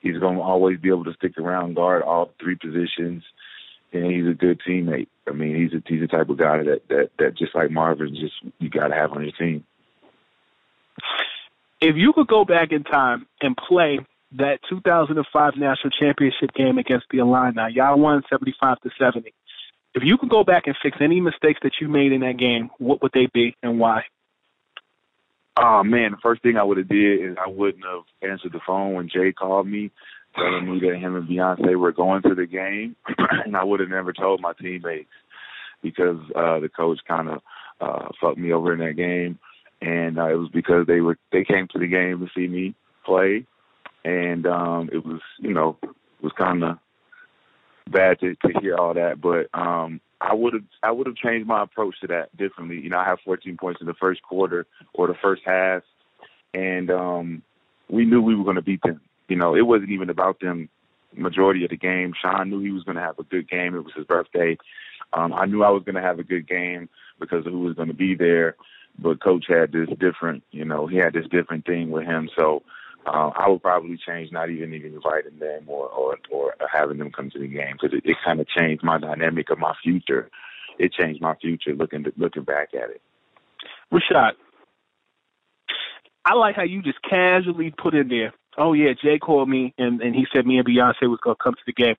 He's 0.00 0.18
going 0.18 0.36
to 0.36 0.42
always 0.42 0.78
be 0.78 0.88
able 0.88 1.04
to 1.04 1.12
stick 1.14 1.36
around, 1.38 1.74
guard 1.74 2.02
all 2.02 2.30
three 2.40 2.56
positions, 2.56 3.22
and 3.92 4.06
he's 4.06 4.26
a 4.26 4.34
good 4.34 4.60
teammate. 4.66 5.08
I 5.28 5.32
mean, 5.32 5.56
he's 5.56 5.72
a 5.72 5.82
he's 5.86 6.00
the 6.00 6.06
type 6.06 6.28
of 6.28 6.38
guy 6.38 6.62
that 6.62 6.88
that 6.88 7.10
that 7.18 7.36
just 7.36 7.54
like 7.54 7.70
Marvin, 7.70 8.14
just 8.14 8.34
you 8.58 8.68
got 8.68 8.88
to 8.88 8.94
have 8.94 9.12
on 9.12 9.22
your 9.22 9.32
team. 9.32 9.64
If 11.80 11.96
you 11.96 12.12
could 12.12 12.26
go 12.26 12.44
back 12.44 12.72
in 12.72 12.84
time 12.84 13.26
and 13.40 13.56
play 13.56 14.00
that 14.32 14.60
2005 14.68 15.56
national 15.56 15.90
championship 15.90 16.52
game 16.54 16.78
against 16.78 17.06
the 17.10 17.18
Illini, 17.18 17.72
y'all 17.72 17.98
won 17.98 18.22
75 18.28 18.80
to 18.80 18.90
70. 18.98 19.32
If 19.94 20.04
you 20.04 20.18
could 20.18 20.28
go 20.28 20.44
back 20.44 20.66
and 20.66 20.76
fix 20.82 20.98
any 21.00 21.20
mistakes 21.20 21.60
that 21.62 21.72
you 21.80 21.88
made 21.88 22.12
in 22.12 22.20
that 22.20 22.36
game, 22.36 22.70
what 22.78 23.02
would 23.02 23.12
they 23.12 23.26
be 23.32 23.56
and 23.62 23.80
why? 23.80 24.04
Oh 25.56 25.82
man, 25.82 26.12
the 26.12 26.16
first 26.22 26.42
thing 26.42 26.56
I 26.56 26.62
would 26.62 26.78
have 26.78 26.88
did 26.88 27.30
is 27.30 27.36
I 27.44 27.48
wouldn't 27.48 27.84
have 27.84 28.04
answered 28.22 28.52
the 28.52 28.60
phone 28.64 28.94
when 28.94 29.08
Jay 29.08 29.32
called 29.32 29.66
me 29.66 29.90
telling 30.34 30.70
me 30.70 30.80
that 30.80 30.98
him 30.98 31.16
and 31.16 31.28
Beyonce 31.28 31.76
were 31.76 31.92
going 31.92 32.22
to 32.22 32.34
the 32.34 32.46
game, 32.46 32.96
and 33.44 33.56
I 33.56 33.64
would 33.64 33.80
have 33.80 33.88
never 33.88 34.12
told 34.12 34.40
my 34.40 34.52
teammates 34.52 35.10
because 35.82 36.18
uh, 36.36 36.60
the 36.60 36.68
coach 36.68 37.00
kind 37.06 37.28
of 37.28 37.40
uh, 37.80 38.08
fucked 38.20 38.38
me 38.38 38.52
over 38.52 38.72
in 38.72 38.80
that 38.80 38.96
game, 38.96 39.38
and 39.80 40.18
uh, 40.18 40.28
it 40.28 40.36
was 40.36 40.50
because 40.52 40.86
they 40.86 41.00
were 41.00 41.18
they 41.32 41.44
came 41.44 41.66
to 41.68 41.78
the 41.78 41.86
game 41.86 42.20
to 42.20 42.28
see 42.34 42.46
me 42.46 42.74
play, 43.04 43.46
and 44.04 44.46
um, 44.46 44.90
it 44.92 45.04
was 45.04 45.20
you 45.38 45.54
know 45.54 45.76
was 46.22 46.32
kind 46.38 46.62
of 46.62 46.78
bad 47.90 48.20
to, 48.20 48.34
to 48.36 48.60
hear 48.60 48.76
all 48.76 48.94
that, 48.94 49.20
but 49.20 49.48
um, 49.58 50.00
I 50.20 50.34
would 50.34 50.54
have 50.54 50.64
I 50.82 50.90
would 50.90 51.06
have 51.06 51.16
changed 51.16 51.46
my 51.46 51.62
approach 51.62 52.00
to 52.00 52.06
that 52.08 52.36
differently. 52.36 52.78
You 52.80 52.90
know, 52.90 52.98
I 52.98 53.04
have 53.04 53.18
14 53.24 53.56
points 53.56 53.80
in 53.80 53.86
the 53.86 53.94
first 53.94 54.22
quarter 54.22 54.66
or 54.94 55.06
the 55.06 55.14
first 55.22 55.42
half, 55.44 55.82
and 56.52 56.90
um, 56.90 57.42
we 57.88 58.04
knew 58.04 58.20
we 58.20 58.34
were 58.34 58.44
going 58.44 58.56
to 58.56 58.62
beat 58.62 58.82
them. 58.82 59.00
You 59.30 59.36
know, 59.36 59.54
it 59.54 59.66
wasn't 59.66 59.90
even 59.90 60.10
about 60.10 60.40
them 60.40 60.68
majority 61.14 61.64
of 61.64 61.70
the 61.70 61.76
game. 61.76 62.12
Sean 62.20 62.50
knew 62.50 62.60
he 62.60 62.72
was 62.72 62.82
going 62.82 62.96
to 62.96 63.02
have 63.02 63.18
a 63.18 63.22
good 63.22 63.48
game. 63.48 63.74
It 63.74 63.84
was 63.84 63.94
his 63.96 64.04
birthday. 64.04 64.58
Um, 65.12 65.32
I 65.32 65.46
knew 65.46 65.62
I 65.62 65.70
was 65.70 65.82
going 65.84 65.94
to 65.94 66.02
have 66.02 66.18
a 66.18 66.24
good 66.24 66.48
game 66.48 66.88
because 67.18 67.46
of 67.46 67.52
who 67.52 67.60
was 67.60 67.76
going 67.76 67.88
to 67.88 67.94
be 67.94 68.14
there. 68.14 68.56
But 68.98 69.22
coach 69.22 69.44
had 69.48 69.72
this 69.72 69.88
different, 69.98 70.42
you 70.50 70.64
know, 70.64 70.86
he 70.86 70.96
had 70.96 71.12
this 71.12 71.26
different 71.30 71.64
thing 71.64 71.90
with 71.90 72.04
him. 72.04 72.28
So 72.36 72.62
uh, 73.06 73.30
I 73.36 73.48
would 73.48 73.62
probably 73.62 73.98
change 74.04 74.30
not 74.32 74.50
even 74.50 74.74
even 74.74 74.94
inviting 74.94 75.38
them 75.38 75.64
or 75.68 75.86
or, 75.88 76.18
or 76.30 76.54
having 76.70 76.98
them 76.98 77.12
come 77.12 77.30
to 77.30 77.38
the 77.38 77.46
game 77.46 77.76
because 77.80 77.96
it, 77.96 78.04
it 78.04 78.16
kind 78.24 78.40
of 78.40 78.48
changed 78.48 78.82
my 78.82 78.98
dynamic 78.98 79.50
of 79.50 79.58
my 79.58 79.74
future. 79.82 80.28
It 80.78 80.92
changed 80.92 81.22
my 81.22 81.34
future 81.36 81.74
looking 81.74 82.04
looking 82.16 82.42
back 82.42 82.70
at 82.74 82.90
it. 82.90 83.00
Rashad, 83.92 84.32
I 86.24 86.34
like 86.34 86.56
how 86.56 86.64
you 86.64 86.82
just 86.82 87.00
casually 87.02 87.72
put 87.76 87.94
in 87.94 88.08
there. 88.08 88.34
Oh 88.58 88.72
yeah, 88.72 88.92
Jay 89.00 89.18
called 89.18 89.48
me 89.48 89.74
and 89.78 90.00
and 90.00 90.14
he 90.14 90.26
said 90.34 90.46
me 90.46 90.58
and 90.58 90.66
Beyonce 90.66 91.08
was 91.08 91.20
gonna 91.22 91.36
come 91.36 91.54
to 91.54 91.62
the 91.66 91.72
game. 91.72 91.96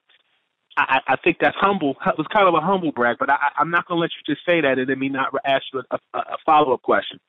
I, 0.77 0.99
I 1.05 1.15
think 1.17 1.37
that's 1.39 1.57
humble. 1.59 1.97
It 2.05 2.17
was 2.17 2.27
kind 2.31 2.47
of 2.47 2.53
a 2.53 2.61
humble 2.61 2.91
brag, 2.93 3.17
but 3.19 3.29
I, 3.29 3.37
I'm 3.57 3.71
not 3.71 3.87
gonna 3.87 3.99
let 3.99 4.11
you 4.11 4.33
just 4.33 4.45
say 4.45 4.61
that 4.61 4.79
and 4.79 4.87
then 4.87 4.99
me 4.99 5.09
not 5.09 5.33
ask 5.45 5.63
you 5.73 5.81
a, 5.91 5.97
a, 6.13 6.19
a 6.19 6.37
follow 6.45 6.73
up 6.73 6.81
question. 6.81 7.19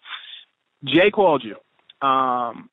Jay 0.85 1.11
called 1.11 1.45
you. 1.45 1.57
Um, 2.07 2.69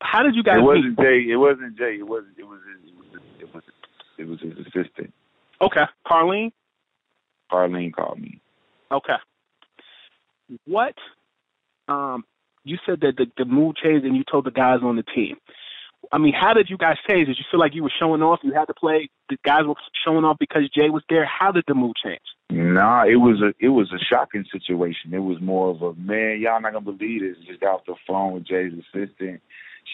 how 0.00 0.22
did 0.22 0.34
you 0.34 0.42
guys? 0.42 0.58
It 0.58 0.62
wasn't 0.62 0.98
meet? 0.98 0.98
Jay. 0.98 1.30
It 1.30 1.36
wasn't 1.36 1.76
Jay. 1.76 1.96
It 1.98 2.06
wasn't. 2.06 2.38
It 2.38 2.44
was. 2.44 2.60
It 2.68 2.84
was. 3.12 3.22
It 3.40 3.54
was. 3.54 3.62
It 4.18 4.28
was 4.28 4.40
his 4.40 4.52
assistant. 4.66 5.12
Okay, 5.60 5.84
Carlene. 6.06 6.52
Carlene 7.50 7.92
called 7.92 8.20
me. 8.20 8.40
Okay. 8.90 9.16
What? 10.66 10.94
Um, 11.88 12.24
you 12.64 12.78
said 12.86 13.00
that 13.00 13.16
the, 13.16 13.26
the 13.36 13.44
mood 13.44 13.76
changed, 13.76 14.04
and 14.04 14.16
you 14.16 14.24
told 14.30 14.46
the 14.46 14.50
guys 14.50 14.80
on 14.82 14.96
the 14.96 15.02
team. 15.02 15.36
I 16.12 16.18
mean, 16.18 16.32
how 16.32 16.54
did 16.54 16.70
you 16.70 16.78
guys 16.78 16.96
change? 17.08 17.26
Did 17.26 17.38
you 17.38 17.44
feel 17.50 17.60
like 17.60 17.74
you 17.74 17.82
were 17.82 17.92
showing 17.98 18.22
off? 18.22 18.40
You 18.42 18.54
had 18.54 18.66
to 18.66 18.74
play. 18.74 19.10
The 19.28 19.36
guys 19.44 19.62
were 19.66 19.74
showing 20.04 20.24
off 20.24 20.38
because 20.38 20.62
Jay 20.74 20.88
was 20.90 21.02
there. 21.08 21.26
How 21.26 21.52
did 21.52 21.64
the 21.66 21.74
mood 21.74 21.96
change? 22.02 22.20
Nah, 22.50 23.04
it 23.04 23.16
was 23.16 23.42
a 23.42 23.52
it 23.62 23.68
was 23.68 23.92
a 23.92 23.98
shocking 23.98 24.44
situation. 24.50 25.12
It 25.12 25.18
was 25.18 25.38
more 25.40 25.70
of 25.70 25.82
a 25.82 25.92
man, 25.94 26.40
y'all 26.40 26.60
not 26.60 26.72
gonna 26.72 26.92
believe 26.92 27.20
this. 27.20 27.36
Just 27.46 27.60
got 27.60 27.74
off 27.74 27.86
the 27.86 27.94
phone 28.06 28.32
with 28.32 28.46
Jay's 28.46 28.72
assistant. 28.72 29.42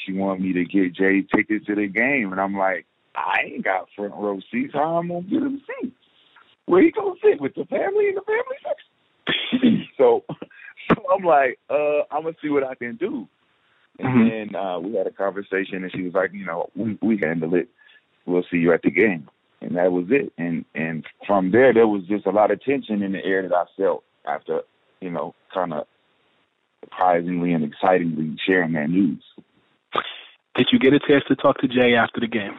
She 0.04 0.12
wanted 0.12 0.42
me 0.42 0.52
to 0.52 0.64
get 0.64 0.94
Jay 0.94 1.22
tickets 1.34 1.66
to 1.66 1.74
the 1.74 1.88
game, 1.88 2.30
and 2.30 2.40
I'm 2.40 2.56
like, 2.56 2.86
I 3.16 3.42
ain't 3.46 3.64
got 3.64 3.88
front 3.96 4.14
row 4.14 4.38
seats. 4.52 4.72
How 4.74 4.98
I'm 4.98 5.08
gonna 5.08 5.22
get 5.22 5.42
him 5.42 5.62
seats? 5.66 5.96
Where 6.66 6.82
he 6.82 6.92
gonna 6.92 7.14
sit 7.22 7.40
with 7.40 7.54
the 7.54 7.64
family 7.64 8.08
in 8.08 8.14
the 8.14 8.22
family 8.22 8.58
section? 8.62 9.86
so, 9.98 10.24
so 10.94 11.02
I'm 11.12 11.24
like, 11.24 11.58
uh, 11.70 12.02
I'm 12.10 12.22
gonna 12.22 12.34
see 12.42 12.48
what 12.48 12.64
I 12.64 12.74
can 12.74 12.96
do. 12.96 13.28
And 13.98 14.08
Mhm. 14.08 14.52
then 14.52 14.56
uh, 14.56 14.80
we 14.80 14.94
had 14.94 15.06
a 15.06 15.12
conversation, 15.12 15.84
and 15.84 15.92
she 15.92 16.02
was 16.02 16.14
like, 16.14 16.32
you 16.32 16.44
know, 16.44 16.68
we 16.74 16.98
we 17.00 17.18
handle 17.18 17.54
it. 17.54 17.68
We'll 18.26 18.44
see 18.50 18.58
you 18.58 18.72
at 18.72 18.82
the 18.82 18.90
game 18.90 19.28
and 19.64 19.76
that 19.76 19.90
was 19.92 20.06
it. 20.10 20.32
And 20.38 20.64
and 20.74 21.04
from 21.26 21.50
there, 21.50 21.72
there 21.72 21.88
was 21.88 22.02
just 22.04 22.26
a 22.26 22.30
lot 22.30 22.50
of 22.50 22.62
tension 22.62 23.02
in 23.02 23.12
the 23.12 23.24
air 23.24 23.42
that 23.42 23.54
I 23.54 23.64
felt 23.76 24.04
after, 24.26 24.60
you 25.00 25.10
know, 25.10 25.34
kind 25.52 25.72
of 25.72 25.86
surprisingly 26.84 27.52
and 27.52 27.64
excitingly 27.64 28.36
sharing 28.46 28.72
that 28.72 28.90
news. 28.90 29.22
Did 30.54 30.68
you 30.72 30.78
get 30.78 30.92
a 30.92 31.00
chance 31.00 31.24
to 31.28 31.34
talk 31.34 31.58
to 31.58 31.68
Jay 31.68 31.94
after 31.94 32.20
the 32.20 32.28
game? 32.28 32.56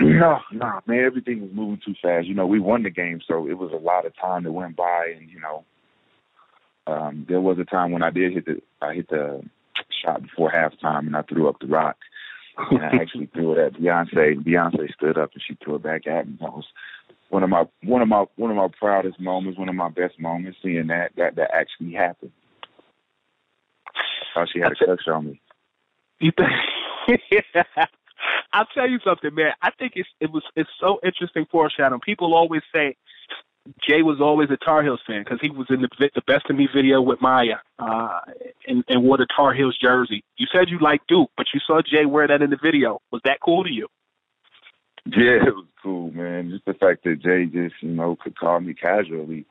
No, 0.00 0.38
no, 0.52 0.80
man, 0.86 1.04
everything 1.04 1.40
was 1.42 1.50
moving 1.52 1.80
too 1.84 1.94
fast. 2.00 2.26
You 2.26 2.34
know, 2.34 2.46
we 2.46 2.60
won 2.60 2.82
the 2.82 2.90
game, 2.90 3.20
so 3.26 3.48
it 3.48 3.58
was 3.58 3.72
a 3.72 3.76
lot 3.76 4.06
of 4.06 4.12
time 4.16 4.44
that 4.44 4.52
went 4.52 4.76
by, 4.76 5.12
and 5.16 5.28
you 5.28 5.40
know, 5.40 5.64
um, 6.88 7.26
there 7.28 7.40
was 7.40 7.58
a 7.58 7.64
time 7.64 7.92
when 7.92 8.02
I 8.02 8.10
did 8.10 8.32
hit 8.32 8.46
the 8.46 8.62
I 8.80 8.94
hit 8.94 9.08
the 9.10 9.42
shot 10.02 10.22
before 10.22 10.50
halftime, 10.50 11.06
and 11.06 11.16
I 11.16 11.22
threw 11.22 11.48
up 11.48 11.60
the 11.60 11.66
rock. 11.66 11.96
and 12.70 12.82
I 12.82 12.96
actually 12.96 13.26
threw 13.34 13.52
it 13.52 13.58
at 13.58 13.74
Beyonce. 13.74 14.42
Beyonce 14.42 14.92
stood 14.94 15.18
up 15.18 15.30
and 15.34 15.42
she 15.46 15.56
threw 15.62 15.76
it 15.76 15.82
back 15.82 16.06
at 16.06 16.26
me. 16.26 16.38
That 16.40 16.52
was 16.52 16.64
one 17.28 17.42
of 17.42 17.50
my 17.50 17.66
one 17.82 18.02
of 18.02 18.08
my 18.08 18.24
one 18.36 18.50
of 18.50 18.56
my 18.56 18.68
proudest 18.78 19.20
moments, 19.20 19.58
one 19.58 19.68
of 19.68 19.74
my 19.74 19.90
best 19.90 20.18
moments, 20.18 20.58
seeing 20.62 20.86
that 20.86 21.12
that 21.16 21.36
that 21.36 21.54
actually 21.54 21.92
happened. 21.92 22.32
I 23.94 24.40
thought 24.40 24.48
she 24.52 24.60
had 24.60 24.72
a 24.72 24.76
crush 24.76 25.06
on 25.08 25.26
me. 25.26 25.40
You 26.20 26.32
think? 26.36 27.20
I'll 28.52 28.66
tell 28.74 28.88
you 28.88 28.98
something, 29.04 29.34
man. 29.34 29.52
I 29.62 29.70
think 29.70 29.92
it's 29.96 30.08
it 30.20 30.32
was 30.32 30.42
it's 30.56 30.70
so 30.80 31.00
interesting 31.04 31.46
foreshadowing. 31.50 32.00
People 32.00 32.34
always 32.34 32.62
say 32.72 32.96
Jay 33.86 34.02
was 34.02 34.20
always 34.20 34.48
a 34.50 34.56
Tar 34.56 34.82
Heels 34.82 35.00
fan 35.06 35.24
because 35.24 35.38
he 35.40 35.50
was 35.50 35.66
in 35.70 35.82
the 35.82 35.88
the 36.14 36.22
Best 36.26 36.48
of 36.48 36.56
Me 36.56 36.68
video 36.74 37.00
with 37.00 37.20
Maya 37.20 37.56
uh, 37.78 38.20
and 38.66 38.84
and 38.88 39.02
wore 39.02 39.16
the 39.16 39.26
Tar 39.34 39.52
Heels 39.52 39.76
jersey. 39.80 40.24
You 40.36 40.46
said 40.52 40.68
you 40.68 40.78
liked 40.78 41.08
Duke, 41.08 41.30
but 41.36 41.46
you 41.52 41.60
saw 41.66 41.80
Jay 41.82 42.06
wear 42.06 42.26
that 42.28 42.42
in 42.42 42.50
the 42.50 42.58
video. 42.62 43.00
Was 43.12 43.20
that 43.24 43.40
cool 43.44 43.64
to 43.64 43.70
you? 43.72 43.88
Yeah, 45.06 45.46
it 45.46 45.54
was 45.54 45.66
cool, 45.82 46.10
man. 46.12 46.50
Just 46.50 46.64
the 46.64 46.74
fact 46.74 47.04
that 47.04 47.22
Jay 47.22 47.46
just, 47.46 47.82
you 47.82 47.90
know, 47.90 48.16
could 48.16 48.38
call 48.38 48.60
me 48.60 48.74
casually 48.74 49.46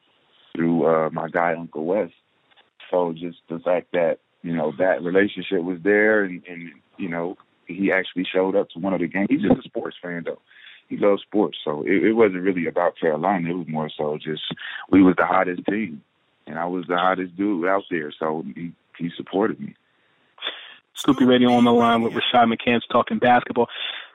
through 0.55 0.85
uh 0.85 1.09
my 1.11 1.29
guy 1.29 1.53
Uncle 1.53 1.85
West. 1.85 2.13
So 2.89 3.13
just 3.13 3.37
the 3.49 3.59
fact 3.59 3.87
that, 3.93 4.19
you 4.41 4.55
know, 4.55 4.71
that 4.77 5.03
relationship 5.03 5.61
was 5.61 5.79
there 5.83 6.23
and, 6.23 6.43
and 6.47 6.71
you 6.97 7.09
know, 7.09 7.37
he 7.65 7.91
actually 7.91 8.25
showed 8.31 8.55
up 8.55 8.69
to 8.69 8.79
one 8.79 8.93
of 8.93 9.01
the 9.01 9.07
games. 9.07 9.27
He's 9.29 9.41
just 9.41 9.59
a 9.59 9.63
sports 9.63 9.97
fan 10.01 10.23
though. 10.25 10.41
He 10.87 10.97
loves 10.97 11.21
sports. 11.21 11.57
So 11.63 11.83
it, 11.83 12.03
it 12.03 12.13
wasn't 12.13 12.43
really 12.43 12.67
about 12.67 12.97
Carolina. 12.97 13.49
It 13.49 13.53
was 13.53 13.67
more 13.67 13.89
so 13.95 14.17
just 14.17 14.41
we 14.89 15.01
was 15.03 15.15
the 15.17 15.25
hottest 15.25 15.65
team. 15.65 16.01
And 16.45 16.57
I 16.57 16.65
was 16.65 16.85
the 16.87 16.97
hottest 16.97 17.35
dude 17.35 17.67
out 17.67 17.83
there. 17.89 18.11
So 18.17 18.45
he 18.55 18.71
he 18.97 19.09
supported 19.15 19.59
me. 19.59 19.75
Scoop 20.93 21.19
B 21.19 21.25
Radio 21.25 21.51
on 21.53 21.63
the 21.63 21.71
line 21.71 22.01
with 22.01 22.13
Rashad 22.13 22.51
McCants 22.51 22.81
talking 22.91 23.19
basketball. 23.19 23.67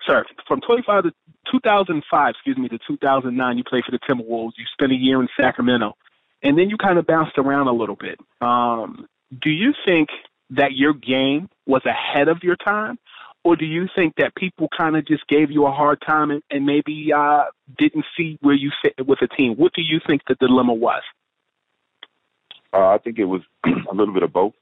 Sir, 0.05 0.25
from 0.49 0.61
25 0.61 1.05
to 1.05 1.13
2005, 1.51 2.31
excuse 2.31 2.57
me, 2.57 2.69
to 2.69 2.79
2009, 2.89 3.59
you 3.59 3.63
played 3.63 3.85
for 3.85 3.93
the 3.93 4.01
Timberwolves. 4.01 4.53
You 4.57 4.65
spent 4.73 4.91
a 4.91 4.97
year 4.97 5.21
in 5.21 5.29
Sacramento, 5.37 5.97
and 6.43 6.59
then 6.59 6.71
you 6.71 6.77
kind 6.77 6.99
of 6.99 7.07
bounced 7.07 7.39
around 7.39 7.69
a 7.69 7.73
little 7.73 7.95
bit. 7.95 8.19
Um, 8.41 9.07
do 9.41 9.51
you 9.51 9.73
think 9.87 10.09
that 10.51 10.73
your 10.73 10.93
game 10.93 11.49
was 11.67 11.83
ahead 11.87 12.29
of 12.29 12.43
your 12.43 12.57
time, 12.57 12.99
or 13.45 13.57
do 13.57 13.65
you 13.65 13.89
think 13.95 14.15
that 14.17 14.35
people 14.35 14.69
kind 14.77 14.97
of 14.97 15.07
just 15.07 15.27
gave 15.27 15.51
you 15.51 15.67
a 15.67 15.73
hard 15.73 16.01
time 16.07 16.31
and, 16.31 16.43
and 16.51 16.65
maybe 16.65 17.13
uh, 17.13 17.45
didn't 17.77 18.05
see 18.17 18.39
where 18.41 18.55
you 18.55 18.71
fit 18.83 19.07
with 19.07 19.19
the 19.21 19.29
team? 19.29 19.55
What 19.55 19.73
do 19.75 19.83
you 19.83 20.01
think 20.07 20.23
the 20.29 20.35
dilemma 20.35 20.75
was? 20.75 21.03
Uh, 22.73 22.89
I 22.89 22.99
think 22.99 23.19
it 23.19 23.25
was 23.25 23.43
a 23.65 23.95
little 23.95 24.15
bit 24.15 24.23
of 24.23 24.33
both. 24.33 24.55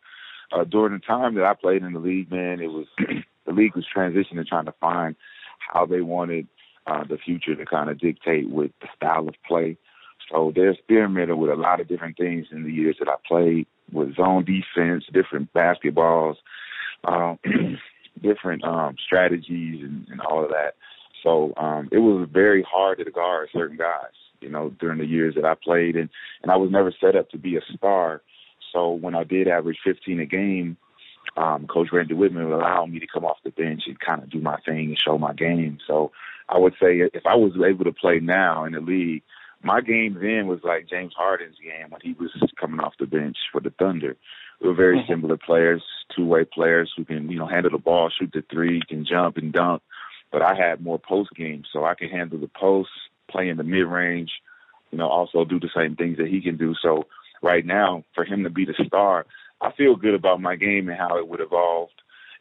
Uh, 0.52 0.64
during 0.64 0.94
the 0.94 0.98
time 0.98 1.34
that 1.36 1.44
I 1.44 1.54
played 1.54 1.82
in 1.82 1.92
the 1.92 2.00
league, 2.00 2.30
man, 2.30 2.60
it 2.60 2.68
was 2.68 2.86
the 3.46 3.52
league 3.52 3.76
was 3.76 3.86
transitioning, 3.94 4.46
trying 4.46 4.64
to 4.64 4.74
find 4.80 5.14
how 5.58 5.86
they 5.86 6.00
wanted 6.00 6.48
uh, 6.86 7.04
the 7.04 7.18
future 7.18 7.54
to 7.54 7.66
kind 7.66 7.90
of 7.90 8.00
dictate 8.00 8.48
with 8.48 8.72
the 8.80 8.88
style 8.96 9.28
of 9.28 9.34
play. 9.46 9.76
So 10.30 10.52
they're 10.54 10.72
experimenting 10.72 11.36
with 11.38 11.50
a 11.50 11.56
lot 11.56 11.80
of 11.80 11.88
different 11.88 12.16
things 12.16 12.46
in 12.50 12.64
the 12.64 12.72
years 12.72 12.96
that 12.98 13.08
I 13.08 13.14
played 13.26 13.66
with 13.92 14.16
zone 14.16 14.44
defense, 14.44 15.04
different 15.12 15.52
basketballs, 15.52 16.36
um, 17.04 17.38
different 18.22 18.64
um, 18.64 18.96
strategies, 19.04 19.82
and, 19.82 20.06
and 20.10 20.20
all 20.20 20.42
of 20.44 20.50
that. 20.50 20.74
So 21.22 21.52
um, 21.56 21.88
it 21.92 21.98
was 21.98 22.28
very 22.32 22.64
hard 22.68 22.98
to 22.98 23.10
guard 23.10 23.48
certain 23.52 23.76
guys, 23.76 24.14
you 24.40 24.48
know, 24.48 24.70
during 24.80 24.98
the 24.98 25.06
years 25.06 25.34
that 25.34 25.44
I 25.44 25.54
played, 25.54 25.96
and 25.96 26.08
and 26.42 26.50
I 26.50 26.56
was 26.56 26.70
never 26.70 26.92
set 27.00 27.16
up 27.16 27.30
to 27.30 27.38
be 27.38 27.56
a 27.56 27.76
star. 27.76 28.22
So 28.72 28.92
when 28.92 29.14
I 29.14 29.24
did 29.24 29.48
average 29.48 29.78
15 29.84 30.20
a 30.20 30.26
game, 30.26 30.76
um, 31.36 31.66
Coach 31.66 31.88
Randy 31.92 32.14
Wittman 32.14 32.48
would 32.48 32.56
allow 32.56 32.86
me 32.86 32.98
to 33.00 33.06
come 33.12 33.24
off 33.24 33.38
the 33.44 33.50
bench 33.50 33.82
and 33.86 33.98
kind 33.98 34.22
of 34.22 34.30
do 34.30 34.40
my 34.40 34.58
thing 34.64 34.86
and 34.86 34.98
show 34.98 35.18
my 35.18 35.32
game. 35.32 35.78
So 35.86 36.12
I 36.48 36.58
would 36.58 36.74
say 36.74 36.98
if 36.98 37.26
I 37.26 37.34
was 37.34 37.52
able 37.56 37.84
to 37.84 37.92
play 37.92 38.20
now 38.20 38.64
in 38.64 38.72
the 38.72 38.80
league, 38.80 39.22
my 39.62 39.80
game 39.80 40.14
then 40.14 40.46
was 40.46 40.60
like 40.64 40.88
James 40.88 41.12
Harden's 41.16 41.56
game 41.62 41.90
when 41.90 42.00
he 42.02 42.14
was 42.18 42.30
coming 42.58 42.80
off 42.80 42.94
the 42.98 43.06
bench 43.06 43.36
for 43.52 43.60
the 43.60 43.70
Thunder. 43.78 44.16
We 44.60 44.68
were 44.68 44.74
very 44.74 44.98
mm-hmm. 44.98 45.12
similar 45.12 45.36
players, 45.36 45.82
two 46.14 46.26
way 46.26 46.44
players 46.44 46.92
who 46.96 47.04
can, 47.04 47.30
you 47.30 47.38
know, 47.38 47.46
handle 47.46 47.70
the 47.70 47.78
ball, 47.78 48.10
shoot 48.10 48.30
the 48.32 48.44
three, 48.50 48.82
can 48.88 49.04
jump 49.04 49.36
and 49.36 49.52
dunk. 49.52 49.82
But 50.32 50.42
I 50.42 50.54
had 50.54 50.80
more 50.80 50.98
post 50.98 51.30
game, 51.36 51.64
so 51.72 51.84
I 51.84 51.94
can 51.94 52.08
handle 52.08 52.38
the 52.38 52.48
post, 52.48 52.90
play 53.30 53.48
in 53.48 53.56
the 53.56 53.64
mid 53.64 53.86
range, 53.86 54.30
you 54.90 54.98
know, 54.98 55.08
also 55.08 55.44
do 55.44 55.58
the 55.58 55.70
same 55.74 55.96
things 55.96 56.18
that 56.18 56.28
he 56.28 56.40
can 56.40 56.56
do. 56.56 56.74
So 56.80 57.06
right 57.42 57.64
now, 57.64 58.04
for 58.14 58.24
him 58.24 58.44
to 58.44 58.50
be 58.50 58.64
the 58.64 58.74
star, 58.86 59.26
I 59.60 59.72
feel 59.72 59.96
good 59.96 60.14
about 60.14 60.40
my 60.40 60.56
game 60.56 60.88
and 60.88 60.98
how 60.98 61.18
it 61.18 61.28
would 61.28 61.40
evolve 61.40 61.90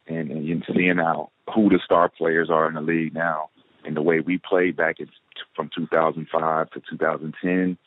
and, 0.06 0.30
and 0.30 0.64
seeing 0.74 0.96
how 0.96 1.30
who 1.54 1.68
the 1.68 1.80
star 1.84 2.08
players 2.08 2.48
are 2.50 2.68
in 2.68 2.74
the 2.74 2.80
league 2.80 3.14
now 3.14 3.50
and 3.84 3.96
the 3.96 4.02
way 4.02 4.20
we 4.20 4.38
played 4.38 4.76
back 4.76 5.00
in, 5.00 5.08
from 5.54 5.70
2005 5.74 6.70
to 6.70 6.82
2010, 6.90 7.78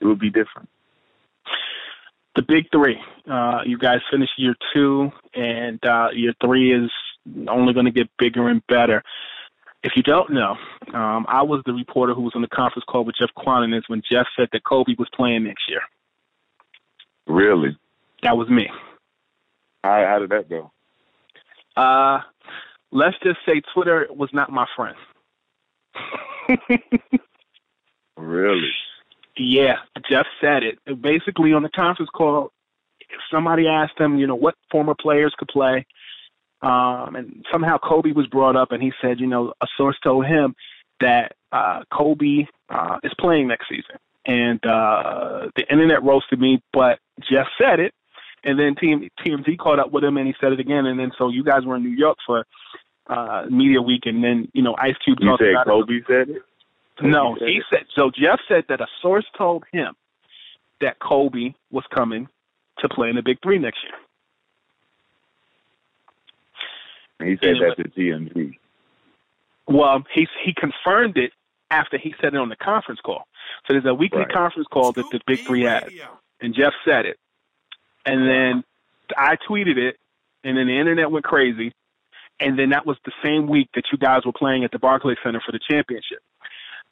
it 0.00 0.04
would 0.04 0.18
be 0.18 0.30
different. 0.30 0.68
The 2.36 2.42
big 2.42 2.70
three. 2.70 2.98
Uh, 3.28 3.62
you 3.64 3.78
guys 3.78 4.00
finished 4.10 4.32
year 4.36 4.54
two, 4.74 5.10
and 5.34 5.82
uh, 5.84 6.08
year 6.12 6.34
three 6.44 6.72
is 6.72 6.90
only 7.48 7.72
going 7.72 7.86
to 7.86 7.92
get 7.92 8.08
bigger 8.18 8.48
and 8.48 8.64
better. 8.66 9.02
If 9.82 9.92
you 9.96 10.02
don't 10.02 10.30
know, 10.30 10.56
um, 10.92 11.24
I 11.28 11.42
was 11.42 11.62
the 11.64 11.72
reporter 11.72 12.12
who 12.12 12.22
was 12.22 12.32
on 12.34 12.42
the 12.42 12.48
conference 12.48 12.84
call 12.88 13.04
with 13.04 13.16
Jeff 13.18 13.30
Kwatinetz 13.36 13.88
when 13.88 14.02
Jeff 14.10 14.26
said 14.36 14.48
that 14.52 14.64
Kobe 14.64 14.94
was 14.98 15.08
playing 15.14 15.44
next 15.44 15.62
year. 15.68 15.80
Really? 17.26 17.76
That 18.22 18.36
was 18.36 18.48
me. 18.48 18.68
How, 19.82 20.04
how 20.06 20.18
did 20.18 20.30
that 20.30 20.48
go? 20.48 20.70
Uh, 21.76 22.20
let's 22.90 23.16
just 23.22 23.38
say 23.46 23.62
Twitter 23.74 24.08
was 24.10 24.30
not 24.32 24.50
my 24.50 24.66
friend. 24.74 24.96
really? 28.16 28.70
Yeah, 29.36 29.76
Jeff 30.08 30.26
said 30.40 30.62
it. 30.62 30.78
Basically, 31.00 31.52
on 31.52 31.62
the 31.62 31.68
conference 31.68 32.10
call, 32.14 32.52
if 33.00 33.20
somebody 33.30 33.66
asked 33.68 33.98
him, 33.98 34.18
you 34.18 34.26
know, 34.26 34.34
what 34.34 34.54
former 34.70 34.94
players 34.94 35.34
could 35.38 35.48
play. 35.48 35.86
Um, 36.62 37.14
and 37.14 37.46
somehow 37.52 37.76
Kobe 37.78 38.12
was 38.12 38.26
brought 38.26 38.56
up, 38.56 38.72
and 38.72 38.82
he 38.82 38.92
said, 39.00 39.20
you 39.20 39.26
know, 39.26 39.52
a 39.60 39.66
source 39.76 39.96
told 40.02 40.26
him 40.26 40.54
that 41.00 41.32
uh, 41.52 41.82
Kobe 41.92 42.46
uh, 42.70 42.98
is 43.04 43.12
playing 43.20 43.48
next 43.48 43.68
season. 43.68 43.96
And 44.24 44.64
uh, 44.66 45.48
the 45.54 45.70
internet 45.70 46.02
roasted 46.02 46.40
me, 46.40 46.62
but 46.72 46.98
Jeff 47.30 47.46
said 47.60 47.78
it. 47.78 47.94
And 48.42 48.58
then 48.58 48.74
TM, 48.74 49.08
TMZ 49.20 49.58
caught 49.58 49.78
up 49.78 49.92
with 49.92 50.02
him, 50.02 50.16
and 50.16 50.26
he 50.26 50.34
said 50.40 50.52
it 50.52 50.60
again. 50.60 50.86
And 50.86 50.98
then 50.98 51.12
so 51.18 51.28
you 51.28 51.44
guys 51.44 51.64
were 51.64 51.76
in 51.76 51.82
New 51.82 51.96
York 51.96 52.16
for 52.24 52.46
uh, 53.08 53.46
media 53.50 53.82
week, 53.82 54.02
and 54.04 54.22
then 54.22 54.48
you 54.52 54.62
know 54.62 54.74
Ice 54.78 54.94
Cube 55.04 55.18
you 55.20 55.36
said 55.38 55.50
about 55.50 55.66
Kobe 55.66 55.94
it. 55.94 56.04
said 56.08 56.28
it. 56.30 56.42
Kobe 56.98 57.10
no, 57.10 57.36
said 57.38 57.48
he 57.48 57.62
said 57.70 57.84
so. 57.94 58.10
Jeff 58.10 58.40
said 58.48 58.64
that 58.68 58.80
a 58.80 58.86
source 59.02 59.26
told 59.36 59.64
him 59.72 59.94
that 60.80 60.98
Kobe 60.98 61.54
was 61.70 61.84
coming 61.94 62.28
to 62.78 62.88
play 62.88 63.08
in 63.08 63.16
the 63.16 63.22
Big 63.22 63.38
Three 63.42 63.58
next 63.58 63.78
year. 63.82 63.94
And 67.18 67.28
he 67.30 67.36
said 67.36 67.56
And 67.56 67.62
it 67.62 67.76
that 67.76 67.94
to 67.94 68.00
TMZ. 68.00 68.58
Well, 69.68 70.04
he 70.14 70.28
he 70.44 70.54
confirmed 70.54 71.16
it 71.16 71.32
after 71.70 71.98
he 71.98 72.14
said 72.20 72.34
it 72.34 72.36
on 72.36 72.48
the 72.48 72.56
conference 72.56 73.00
call. 73.00 73.26
So 73.66 73.72
there's 73.72 73.84
a 73.86 73.94
weekly 73.94 74.20
Right. 74.20 74.32
conference 74.32 74.68
call 74.70 74.92
that 74.92 75.04
the 75.10 75.20
Big 75.26 75.44
Three 75.46 75.62
B 75.62 75.66
has, 75.66 75.90
and 76.40 76.54
Jeff 76.54 76.72
said 76.84 77.06
it, 77.06 77.18
and 78.04 78.28
then 78.28 78.64
I 79.16 79.36
tweeted 79.36 79.76
it, 79.76 79.98
and 80.44 80.56
then 80.56 80.66
the 80.66 80.78
internet 80.78 81.10
went 81.10 81.24
crazy, 81.24 81.72
and 82.38 82.58
then 82.58 82.70
that 82.70 82.86
was 82.86 82.96
the 83.04 83.12
same 83.24 83.48
week 83.48 83.68
that 83.74 83.84
you 83.90 83.98
guys 83.98 84.24
were 84.24 84.32
playing 84.32 84.64
at 84.64 84.70
the 84.70 84.78
Barclays 84.78 85.18
Center 85.24 85.40
for 85.44 85.52
the 85.52 85.60
championship. 85.70 86.20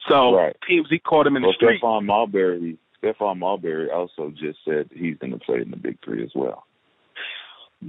So 0.08 0.36
Right. 0.36 0.56
TMZ 0.68 1.02
called 1.02 1.26
him 1.26 1.36
in 1.36 1.42
the 1.42 1.48
Well, 1.48 1.54
street. 1.54 1.80
Stephon 1.80 2.04
Marbury, 2.04 2.76
Stephon 3.02 3.38
Marbury 3.38 3.90
also 3.90 4.30
just 4.30 4.58
said 4.64 4.90
he's 4.94 5.16
going 5.18 5.32
to 5.32 5.38
play 5.38 5.60
in 5.60 5.70
the 5.70 5.76
Big 5.76 5.98
Three 6.04 6.22
as 6.22 6.34
well. 6.34 6.66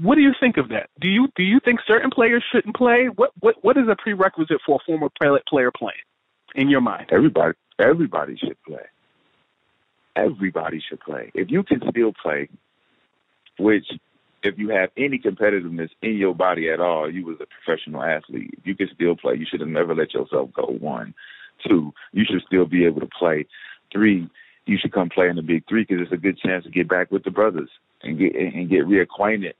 What 0.02 0.16
do 0.16 0.22
you 0.22 0.34
think 0.40 0.58
of 0.58 0.70
that? 0.70 0.90
Do 1.00 1.08
you 1.08 1.30
do 1.36 1.44
you 1.44 1.60
think 1.60 1.80
certain 1.88 2.10
players 2.10 2.44
shouldn't 2.52 2.76
play? 2.76 3.06
What 3.08 3.32
what 3.40 3.56
what 3.64 3.78
is 3.78 3.88
a 3.88 3.96
prerequisite 3.96 4.62
for 4.66 4.76
a 4.82 4.86
former 4.86 5.10
play- 5.22 5.40
player 5.48 5.72
playing 5.72 5.94
in 6.54 6.70
your 6.70 6.82
mind? 6.82 7.08
Everybody, 7.12 7.54
everybody 7.80 8.36
should 8.38 8.62
play. 8.64 8.84
Everybody 10.16 10.82
should 10.82 11.00
play. 11.00 11.32
If 11.34 11.50
you 11.52 11.64
can 11.64 11.82
still 11.90 12.14
play, 12.14 12.50
which 13.60 13.86
if 14.44 14.58
you 14.58 14.70
have 14.70 14.90
any 14.98 15.18
competitiveness 15.18 15.90
in 16.02 16.16
your 16.18 16.36
body 16.36 16.70
at 16.70 16.80
all, 16.80 17.10
you 17.12 17.26
was 17.26 17.38
a 17.42 17.46
professional 17.48 18.04
athlete. 18.04 18.54
If 18.58 18.68
you 18.68 18.76
can 18.76 18.90
still 18.94 19.16
play, 19.16 19.36
you 19.36 19.46
should 19.50 19.60
have 19.62 19.70
never 19.70 19.96
let 19.96 20.14
yourself 20.14 20.52
go. 20.54 20.66
One, 20.66 21.14
two, 21.68 21.94
you 22.12 22.26
should 22.26 22.44
still 22.46 22.66
be 22.66 22.86
able 22.86 23.02
to 23.02 23.10
play. 23.18 23.46
Three, 23.92 24.30
you 24.66 24.78
should 24.80 24.94
come 24.94 25.10
play 25.10 25.30
in 25.30 25.36
the 25.36 25.42
big 25.42 25.64
three 25.68 25.86
because 25.88 26.02
it's 26.02 26.12
a 26.12 26.18
good 26.18 26.38
chance 26.38 26.64
to 26.64 26.72
get 26.72 26.90
back 26.90 27.12
with 27.12 27.24
the 27.24 27.32
brothers 27.32 27.70
and 28.02 28.18
get 28.18 28.36
and 28.36 28.70
get 28.70 28.86
reacquainted 28.86 29.54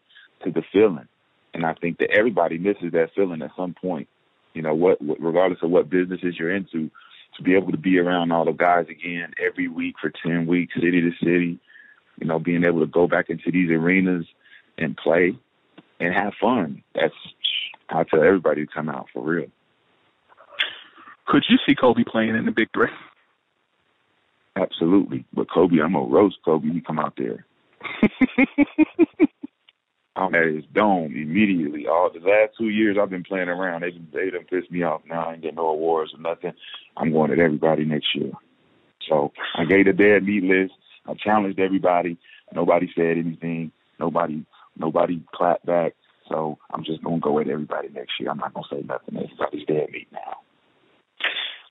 to 0.44 0.52
the 0.52 0.64
feeling. 0.72 1.08
And 1.54 1.66
I 1.66 1.74
think 1.74 2.00
that 2.00 2.12
everybody 2.12 2.58
misses 2.58 2.92
that 2.92 3.12
feeling 3.16 3.42
at 3.42 3.52
some 3.56 3.74
point. 3.74 4.08
You 4.54 4.62
know, 4.62 4.74
what, 4.74 5.02
what 5.02 5.22
regardless 5.22 5.60
of 5.64 5.70
what 5.70 5.90
businesses 5.90 6.36
you're 6.38 6.56
into, 6.56 6.90
to 7.38 7.44
be 7.44 7.56
able 7.56 7.72
to 7.72 7.78
be 7.78 8.00
around 8.00 8.32
all 8.32 8.46
the 8.46 8.52
guys 8.52 8.88
again 8.90 9.34
every 9.44 9.68
week 9.68 9.96
for 10.00 10.12
ten 10.26 10.48
weeks, 10.48 10.74
city 10.76 11.02
to 11.02 11.12
city. 11.24 11.60
You 12.20 12.28
know, 12.28 12.40
being 12.40 12.66
able 12.66 12.80
to 12.80 12.86
go 12.86 13.08
back 13.08 13.30
into 13.30 13.52
these 13.52 13.70
arenas 13.70 14.26
and 14.78 14.96
play 14.96 15.38
and 16.00 16.14
have 16.14 16.34
fun. 16.40 16.84
That's 16.94 17.14
I 17.90 18.04
tell 18.04 18.24
everybody 18.24 18.66
to 18.66 18.72
come 18.72 18.90
out 18.90 19.08
for 19.14 19.22
real. 19.22 19.48
Could 21.28 21.44
you 21.50 21.58
see 21.66 21.76
Kobe 21.76 22.04
playing 22.06 22.36
in 22.36 22.46
the 22.46 22.52
Big 22.52 22.70
Three? 22.74 22.90
Absolutely. 24.56 25.26
But 25.34 25.50
Kobe, 25.52 25.82
I'm 25.82 25.94
gonna 25.94 26.06
roast 26.06 26.38
Kobe. 26.46 26.68
You 26.68 26.82
come 26.82 27.00
out 27.00 27.18
there. 27.18 27.46
I'm 30.18 30.34
at 30.34 30.46
his 30.46 30.64
dome 30.74 31.14
immediately. 31.16 31.88
All 31.88 32.10
the 32.10 32.20
last 32.20 32.52
two 32.58 32.70
years 32.70 32.98
I've 33.00 33.10
been 33.10 33.24
playing 33.24 33.50
around. 33.50 33.82
They 33.82 33.92
they 34.14 34.30
done 34.30 34.46
pissed 34.50 34.72
me 34.72 34.84
off. 34.84 35.02
Now 35.08 35.28
I 35.30 35.34
ain't 35.34 35.42
getting 35.42 35.58
no 35.58 35.68
awards 35.68 36.14
or 36.14 36.20
nothing. 36.22 36.54
I'm 36.96 37.12
going 37.12 37.32
at 37.32 37.40
everybody 37.40 37.84
next 37.84 38.16
year. 38.16 38.32
So 39.10 39.34
I 39.58 39.66
gave 39.66 39.86
the 39.86 39.94
dead 39.94 40.24
meat 40.24 40.44
list. 40.44 40.74
I 41.06 41.14
challenged 41.16 41.60
everybody. 41.60 42.18
Nobody 42.54 42.90
said 42.96 43.18
anything. 43.18 43.72
Nobody 44.00 44.46
nobody 44.78 45.22
clapped 45.34 45.66
back. 45.66 45.94
So 46.30 46.58
I'm 46.72 46.86
just 46.86 47.04
gonna 47.04 47.20
go 47.20 47.40
at 47.40 47.50
everybody 47.50 47.90
next 47.90 48.14
year. 48.20 48.32
I'm 48.32 48.38
not 48.38 48.54
gonna 48.54 48.68
say 48.72 48.84
nothing. 48.86 49.18
Everybody's 49.18 49.66
dead 49.68 49.90
meat 49.92 50.08
now. 50.14 50.38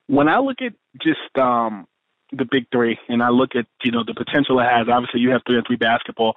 When 0.06 0.28
I 0.28 0.38
look 0.38 0.58
at 0.60 0.72
just 1.00 1.36
um 1.38 1.86
the 2.32 2.46
big 2.50 2.66
three 2.72 2.98
and 3.08 3.22
I 3.22 3.28
look 3.28 3.54
at, 3.54 3.66
you 3.82 3.92
know, 3.92 4.02
the 4.04 4.14
potential 4.14 4.58
it 4.58 4.64
has, 4.64 4.88
obviously 4.88 5.20
you 5.20 5.30
have 5.30 5.42
three 5.46 5.56
and 5.56 5.66
three 5.66 5.76
basketball, 5.76 6.34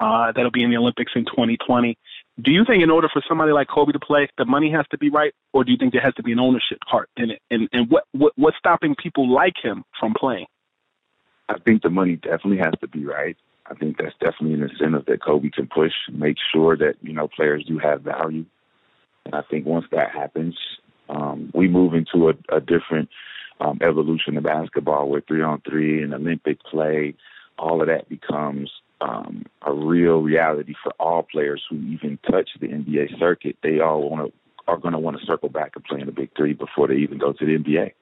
uh, 0.00 0.32
that'll 0.32 0.50
be 0.50 0.64
in 0.64 0.70
the 0.70 0.76
Olympics 0.76 1.12
in 1.14 1.24
twenty 1.24 1.56
twenty. 1.56 1.96
Do 2.40 2.50
you 2.50 2.64
think 2.66 2.82
in 2.82 2.90
order 2.90 3.08
for 3.12 3.22
somebody 3.28 3.52
like 3.52 3.68
Kobe 3.68 3.92
to 3.92 3.98
play, 3.98 4.28
the 4.36 4.44
money 4.44 4.70
has 4.70 4.84
to 4.90 4.98
be 4.98 5.08
right, 5.08 5.32
or 5.52 5.64
do 5.64 5.72
you 5.72 5.78
think 5.78 5.92
there 5.92 6.02
has 6.02 6.14
to 6.14 6.22
be 6.22 6.32
an 6.32 6.40
ownership 6.40 6.78
part 6.88 7.08
in 7.16 7.30
it? 7.30 7.40
And 7.50 7.68
and 7.72 7.90
what, 7.90 8.04
what 8.12 8.32
what's 8.36 8.58
stopping 8.58 8.94
people 8.94 9.32
like 9.32 9.54
him 9.62 9.84
from 9.98 10.14
playing? 10.18 10.46
I 11.48 11.58
think 11.58 11.82
the 11.82 11.90
money 11.90 12.16
definitely 12.16 12.58
has 12.58 12.74
to 12.80 12.88
be 12.88 13.06
right. 13.06 13.36
I 13.68 13.74
think 13.74 13.96
that's 13.98 14.14
definitely 14.20 14.54
an 14.54 14.68
incentive 14.68 15.06
that 15.06 15.22
Kobe 15.22 15.50
can 15.50 15.66
push, 15.66 15.92
make 16.12 16.36
sure 16.52 16.76
that 16.76 16.94
you 17.00 17.12
know 17.12 17.28
players 17.28 17.64
do 17.64 17.78
have 17.78 18.02
value. 18.02 18.44
And 19.24 19.34
I 19.34 19.42
think 19.42 19.66
once 19.66 19.86
that 19.90 20.10
happens, 20.10 20.56
um, 21.08 21.50
we 21.54 21.68
move 21.68 21.94
into 21.94 22.28
a, 22.28 22.56
a 22.56 22.60
different 22.60 23.08
um, 23.60 23.78
evolution 23.82 24.36
of 24.36 24.44
basketball 24.44 25.08
where 25.08 25.22
three 25.22 25.42
on 25.42 25.62
three 25.68 26.02
and 26.02 26.12
Olympic 26.12 26.62
play, 26.64 27.14
all 27.58 27.80
of 27.80 27.88
that 27.88 28.08
becomes 28.08 28.70
um, 29.00 29.44
a 29.62 29.72
real 29.72 30.20
reality 30.20 30.74
for 30.82 30.92
all 30.98 31.22
players 31.22 31.62
who 31.68 31.76
even 31.76 32.18
touch 32.30 32.50
the 32.60 32.68
NBA 32.68 33.18
circuit. 33.18 33.56
They 33.62 33.80
all 33.80 34.08
want 34.08 34.28
to 34.28 34.32
are 34.68 34.76
going 34.76 34.92
to 34.92 34.98
want 34.98 35.18
to 35.18 35.26
circle 35.26 35.48
back 35.48 35.72
and 35.76 35.84
play 35.84 36.00
in 36.00 36.06
the 36.06 36.12
Big 36.12 36.30
Three 36.36 36.52
before 36.52 36.88
they 36.88 36.96
even 36.96 37.18
go 37.18 37.32
to 37.32 37.46
the 37.46 37.58
NBA. 37.58 37.92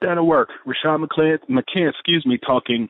That'll 0.00 0.26
work. 0.26 0.50
Rashawn 0.66 1.04
McCann, 1.04 1.38
McCann, 1.48 1.90
excuse 1.90 2.26
me, 2.26 2.38
talking 2.38 2.88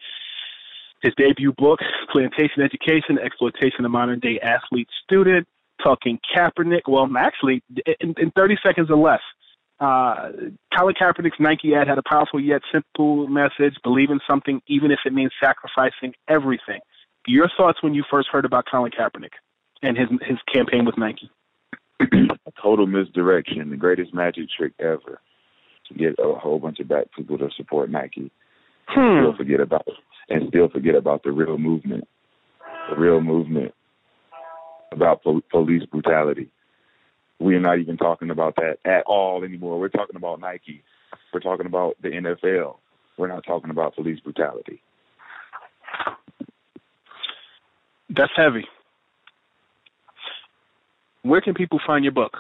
his 1.03 1.15
debut 1.17 1.53
book, 1.53 1.79
Plantation 2.11 2.63
Education, 2.63 3.19
Exploitation 3.23 3.85
of 3.85 3.91
Modern 3.91 4.19
Day 4.19 4.41
Athlete 4.43 4.89
Student, 5.05 5.47
talking 5.83 6.19
Kaepernick. 6.35 6.83
Well, 6.89 7.09
actually, 7.19 7.63
in, 8.01 8.15
in 8.19 8.31
30 8.33 8.57
seconds 8.65 8.91
or 8.91 8.97
less, 8.97 9.21
Uh, 9.79 10.33
Colin 10.75 10.95
Kaepernick's 10.95 11.39
Nike 11.39 11.75
ad 11.75 11.87
had 11.87 11.99
a 11.99 12.03
powerful 12.03 12.41
yet 12.41 12.63
simple 12.73 13.29
message: 13.29 13.77
believe 13.83 14.11
in 14.11 14.21
something, 14.27 14.63
even 14.67 14.91
if 14.91 15.01
it 15.05 15.13
means 15.13 15.33
sacrificing 15.39 16.15
everything. 16.29 16.81
Your 17.27 17.51
thoughts 17.57 17.83
when 17.83 17.93
you 17.93 18.03
first 18.11 18.29
heard 18.33 18.47
about 18.47 18.65
Colin 18.71 18.91
Kaepernick 18.91 19.35
and 19.83 19.97
his 19.99 20.09
his 20.23 20.39
campaign 20.53 20.87
with 20.87 20.97
Nike? 20.97 21.31
total 22.63 22.87
misdirection, 22.87 23.71
the 23.71 23.77
greatest 23.77 24.15
magic 24.15 24.47
trick 24.57 24.73
ever 24.79 25.21
to 25.89 25.95
get 25.95 26.15
a 26.19 26.35
whole 26.35 26.59
bunch 26.59 26.81
of 26.81 26.89
black 26.89 27.07
people 27.15 27.39
to 27.39 27.49
support 27.57 27.91
Nike. 27.91 28.31
Hmm. 28.89 29.01
And 29.01 29.25
still 29.25 29.37
forget 29.37 29.61
about 29.61 29.87
and 30.29 30.49
still 30.49 30.69
forget 30.69 30.95
about 30.95 31.23
the 31.23 31.33
real 31.33 31.59
movement, 31.59 32.09
the 32.89 32.97
real 32.97 33.21
movement 33.21 33.75
about 34.97 35.23
po- 35.23 35.43
police 35.51 35.85
brutality. 35.85 36.51
We 37.39 37.55
are 37.55 37.61
not 37.61 37.79
even 37.79 37.97
talking 37.97 38.31
about 38.31 38.57
that 38.57 38.79
at 38.85 39.05
all 39.05 39.45
anymore. 39.45 39.79
We're 39.79 39.89
talking 39.89 40.17
about 40.17 40.41
Nike. 40.41 40.83
We're 41.33 41.41
talking 41.41 41.67
about 41.67 41.97
the 42.03 42.09
NFL. 42.09 42.77
We're 43.19 43.29
not 43.29 43.45
talking 43.47 43.71
about 43.71 43.95
police 43.95 44.21
brutality. 44.21 44.83
That's 48.09 48.33
heavy. 48.37 48.67
Where 51.23 51.41
can 51.41 51.55
people 51.55 51.81
find 51.87 52.05
your 52.05 52.13
book? 52.13 52.37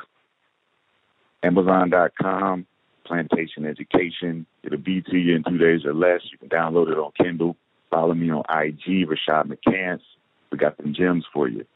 Amazon.com, 1.42 2.66
Plantation 3.04 3.66
Education. 3.66 4.46
It'll 4.62 4.78
be 4.78 5.02
to 5.02 5.16
you 5.16 5.36
in 5.36 5.44
two 5.44 5.58
days 5.58 5.84
or 5.84 5.92
less. 5.92 6.20
You 6.30 6.38
can 6.38 6.48
download 6.48 6.90
it 6.90 6.98
on 6.98 7.12
Kindle. 7.20 7.56
Follow 7.90 8.14
me 8.14 8.30
on 8.30 8.42
IG, 8.48 9.08
Rashad 9.08 9.52
McCants. 9.52 10.02
We 10.50 10.58
got 10.58 10.76
some 10.76 10.94
gems 10.94 11.24
for 11.32 11.48
you. 11.48 11.66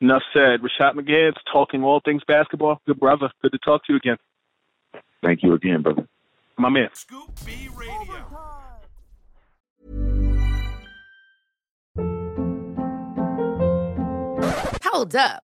Enough 0.00 0.22
said. 0.32 0.60
Rashad 0.60 0.94
McCants 0.94 1.36
talking 1.52 1.82
all 1.82 2.00
things 2.04 2.22
basketball. 2.26 2.80
Good 2.86 2.98
brother. 2.98 3.30
Good 3.42 3.52
to 3.52 3.58
talk 3.58 3.84
to 3.86 3.92
you 3.92 3.96
again. 3.98 4.16
Thank 5.22 5.42
you 5.42 5.52
again, 5.52 5.82
brother. 5.82 6.08
My 6.58 6.70
man. 6.70 6.88
Scoop 6.94 7.30
B 7.44 7.68
Radio. 7.76 8.26
Hold 14.82 15.14
up. 15.14 15.44